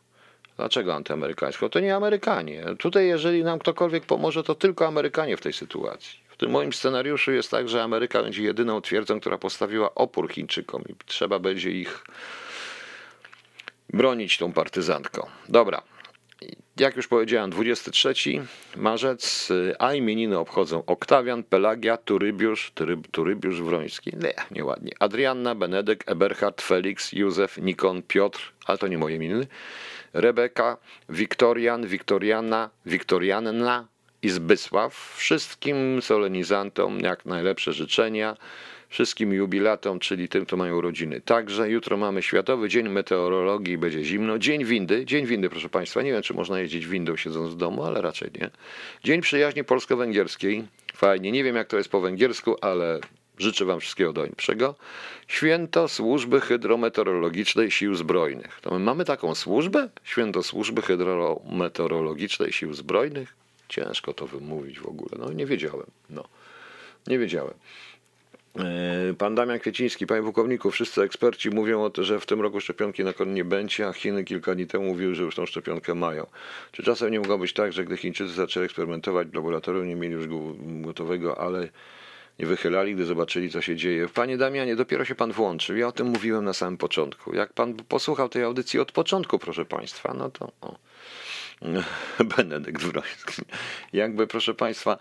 Dlaczego 0.58 0.96
antyamerykańską? 0.96 1.70
To 1.70 1.80
nie 1.80 1.96
Amerykanie. 1.96 2.64
Tutaj, 2.80 3.08
jeżeli 3.08 3.44
nam 3.44 3.60
ktokolwiek 3.60 4.06
pomoże, 4.06 4.44
to 4.44 4.56
tylko 4.56 4.88
Amerykanie 4.88 5.38
w 5.38 5.42
tej 5.42 5.54
sytuacji. 5.54 6.20
W 6.30 6.38
tym 6.38 6.52
moim 6.52 6.74
scenariuszu 6.74 7.32
jest 7.32 7.52
tak, 7.52 7.70
że 7.70 7.84
Ameryka 7.84 8.24
będzie 8.24 8.44
jedyną 8.44 8.82
twierdzą, 8.82 9.20
która 9.20 9.38
postawiła 9.38 9.96
opór 9.96 10.32
Chińczykom 10.32 10.84
i 10.90 10.96
trzeba 11.06 11.40
będzie 11.40 11.72
ich 11.72 12.04
bronić 13.94 14.38
tą 14.38 14.54
partyzantką. 14.54 15.28
Dobra. 15.50 15.82
Jak 16.82 16.96
już 16.96 17.08
powiedziałem, 17.08 17.50
23 17.50 18.14
marzec, 18.76 19.50
a 19.80 19.94
imieniny 19.94 20.40
obchodzą 20.40 20.84
Oktawian, 20.86 21.44
Pelagia, 21.44 21.98
Turybiusz, 21.98 22.72
Turyb, 22.76 23.08
Turybiusz 23.12 23.62
Wroński, 23.62 24.12
nie, 24.18 24.34
nieładnie, 24.52 24.92
Adrianna, 25.00 25.56
Benedyk, 25.56 26.04
Eberhard, 26.12 26.62
Felix, 26.62 27.12
Józef, 27.12 27.58
Nikon, 27.58 28.02
Piotr, 28.02 28.54
ale 28.66 28.78
to 28.78 28.88
nie 28.88 28.98
moje 28.98 29.16
imieniny, 29.16 29.48
Rebeka, 30.14 30.78
Wiktorian, 31.10 31.88
Wiktoriana, 31.88 32.70
Wiktorianna 32.86 33.88
i 34.22 34.30
Zbysław. 34.30 35.14
Wszystkim 35.18 36.02
solenizantom 36.02 37.00
jak 37.00 37.26
najlepsze 37.26 37.74
życzenia 37.74 38.38
wszystkim 38.92 39.34
jubilatom, 39.34 40.00
czyli 40.00 40.30
tym, 40.30 40.46
kto 40.46 40.58
mają 40.58 40.78
urodziny. 40.78 41.22
Także 41.22 41.70
jutro 41.70 41.98
mamy 41.98 42.22
Światowy 42.22 42.70
Dzień 42.70 42.90
Meteorologii, 42.90 43.78
będzie 43.78 44.04
zimno. 44.04 44.40
Dzień 44.40 44.66
windy, 44.66 45.06
dzień 45.06 45.26
windy, 45.26 45.50
proszę 45.50 45.70
Państwa. 45.70 46.02
Nie 46.02 46.12
wiem, 46.12 46.22
czy 46.22 46.34
można 46.34 46.60
jeździć 46.60 46.88
windą 46.88 47.16
siedząc 47.16 47.54
w 47.54 47.56
domu, 47.56 47.84
ale 47.84 48.02
raczej 48.02 48.30
nie. 48.42 48.50
Dzień 49.04 49.22
przyjaźni 49.22 49.64
polsko-węgierskiej. 49.64 50.64
Fajnie. 50.96 51.32
Nie 51.32 51.44
wiem, 51.44 51.56
jak 51.56 51.68
to 51.68 51.78
jest 51.78 51.90
po 51.90 52.02
węgiersku, 52.02 52.56
ale 52.62 53.00
życzę 53.38 53.66
Wam 53.66 53.80
wszystkiego 53.80 54.14
najlepszego. 54.14 54.76
Święto 55.28 55.88
Służby 55.88 56.42
Hydrometeorologicznej 56.42 57.72
Sił 57.72 57.96
Zbrojnych. 57.96 58.60
To 58.62 58.72
my 58.72 58.80
mamy 58.80 59.06
taką 59.06 59.36
służbę? 59.36 59.90
Święto 60.04 60.44
Służby 60.44 60.82
Hydrometeorologicznej 60.82 62.54
Sił 62.54 62.74
Zbrojnych? 62.74 63.36
Ciężko 63.70 64.14
to 64.14 64.28
wymówić 64.28 64.80
w 64.80 64.88
ogóle. 64.88 65.12
No 65.20 65.34
nie 65.34 65.46
wiedziałem. 65.46 65.88
No, 66.10 66.24
nie 67.08 67.20
wiedziałem. 67.20 67.54
E, 68.60 69.14
pan 69.18 69.36
Damian 69.36 69.60
Kwieciński, 69.60 70.08
panie 70.08 70.22
pułkowniku, 70.24 70.72
wszyscy 70.72 71.02
eksperci 71.02 71.50
mówią 71.50 71.90
tym, 71.90 72.04
że 72.04 72.20
w 72.20 72.26
tym 72.26 72.42
roku 72.42 72.62
szczepionki 72.62 73.04
na 73.04 73.14
koronę 73.14 73.36
nie 73.36 73.46
będzie, 73.46 73.88
a 73.88 73.94
Chiny 73.94 74.24
kilka 74.24 74.56
dni 74.56 74.68
temu 74.68 74.86
mówiły, 74.86 75.16
że 75.16 75.24
już 75.24 75.36
tą 75.36 75.46
szczepionkę 75.46 75.96
mają. 75.96 76.28
Czy 76.72 76.84
czasem 76.84 77.12
nie 77.12 77.20
mogło 77.20 77.38
być 77.38 77.54
tak, 77.54 77.74
że 77.74 77.86
gdy 77.86 77.98
Chińczycy 77.98 78.34
zaczęli 78.34 78.66
eksperymentować 78.66 79.28
w 79.28 79.34
laboratorium, 79.34 79.88
nie 79.88 79.96
mieli 79.96 80.14
już 80.14 80.28
gotowego, 80.82 81.40
ale 81.40 81.70
nie 82.40 82.46
wychylali, 82.46 82.96
gdy 82.96 83.06
zobaczyli, 83.06 83.50
co 83.50 83.62
się 83.62 83.76
dzieje. 83.76 84.08
Panie 84.08 84.38
Damianie, 84.38 84.76
dopiero 84.76 85.06
się 85.06 85.16
pan 85.16 85.32
włączył. 85.32 85.78
Ja 85.78 85.88
o 85.88 85.92
tym 85.92 86.08
mówiłem 86.08 86.46
na 86.46 86.54
samym 86.54 86.78
początku. 86.78 87.36
Jak 87.36 87.54
pan 87.54 87.74
posłuchał 87.74 88.30
tej 88.30 88.44
audycji 88.44 88.80
od 88.80 88.92
początku, 88.92 89.40
proszę 89.40 89.66
państwa, 89.66 90.14
no 90.18 90.30
to. 90.30 90.52
O. 90.62 90.76
Benedykt 92.38 92.84
Wroński. 92.84 93.42
Jakby, 93.94 94.28
proszę 94.28 94.54
Państwa, 94.54 94.98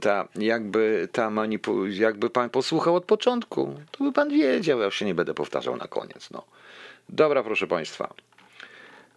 ta, 0.00 0.28
jakby 0.34 1.08
ta 1.12 1.30
manipu, 1.30 1.86
jakby 1.86 2.30
Pan 2.30 2.50
posłuchał 2.50 2.96
od 2.96 3.04
początku, 3.04 3.80
to 3.90 4.04
by 4.04 4.12
Pan 4.12 4.28
wiedział, 4.30 4.78
ja 4.78 4.84
już 4.84 4.96
się 4.96 5.04
nie 5.04 5.14
będę 5.14 5.34
powtarzał 5.34 5.76
na 5.76 5.88
koniec. 5.88 6.30
No. 6.30 6.44
Dobra, 7.08 7.42
proszę 7.42 7.66
Państwa. 7.66 8.14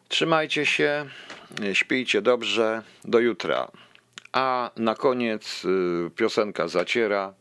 Trzymajcie 0.08 0.66
się, 0.66 1.06
śpijcie 1.74 2.22
dobrze, 2.22 2.84
do 3.06 3.20
jutra. 3.20 3.72
A 4.32 4.72
na 4.76 4.96
koniec 4.96 5.66
y, 5.66 6.12
piosenka 6.16 6.68
zaciera. 6.68 7.34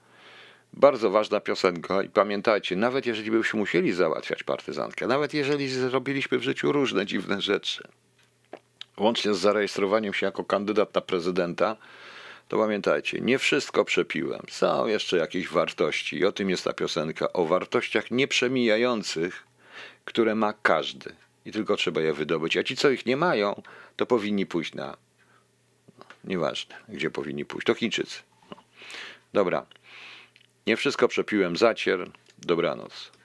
Bardzo 0.72 1.10
ważna 1.10 1.40
piosenka 1.40 2.02
i 2.02 2.08
pamiętajcie, 2.08 2.76
nawet 2.76 3.06
jeżeli 3.06 3.30
byśmy 3.30 3.58
musieli 3.58 3.92
załatwiać 3.92 4.42
partyzantkę, 4.42 5.06
nawet 5.06 5.34
jeżeli 5.34 5.68
zrobiliśmy 5.68 6.38
w 6.38 6.42
życiu 6.42 6.72
różne 6.72 7.06
dziwne 7.06 7.40
rzeczy, 7.40 7.88
łącznie 9.00 9.34
z 9.34 9.38
zarejestrowaniem 9.38 10.14
się 10.14 10.26
jako 10.26 10.44
kandydat 10.44 10.94
na 10.94 11.00
prezydenta, 11.00 11.76
to 12.48 12.58
pamiętajcie, 12.58 13.20
nie 13.20 13.38
wszystko 13.38 13.84
przepiłem. 13.84 14.40
Są 14.50 14.86
jeszcze 14.86 15.16
jakieś 15.16 15.48
wartości 15.48 16.16
i 16.16 16.24
o 16.24 16.32
tym 16.32 16.50
jest 16.50 16.64
ta 16.64 16.72
piosenka. 16.72 17.32
O 17.32 17.44
wartościach 17.44 18.10
nieprzemijających, 18.10 19.46
które 20.04 20.34
ma 20.34 20.52
każdy. 20.52 21.14
I 21.44 21.52
tylko 21.52 21.76
trzeba 21.76 22.00
je 22.00 22.12
wydobyć. 22.12 22.56
A 22.56 22.62
ci, 22.62 22.76
co 22.76 22.90
ich 22.90 23.06
nie 23.06 23.16
mają, 23.16 23.62
to 23.96 24.06
powinni 24.06 24.46
pójść 24.46 24.74
na. 24.74 24.96
Nieważne, 26.24 26.74
gdzie 26.88 27.10
powinni 27.10 27.44
pójść. 27.44 27.66
To 27.66 27.74
Chińczycy. 27.74 28.18
Dobra. 29.32 29.66
Nie 30.66 30.76
wszystko 30.76 31.08
przepiłem. 31.08 31.56
Zacier. 31.56 32.10
Dobranoc. 32.38 33.17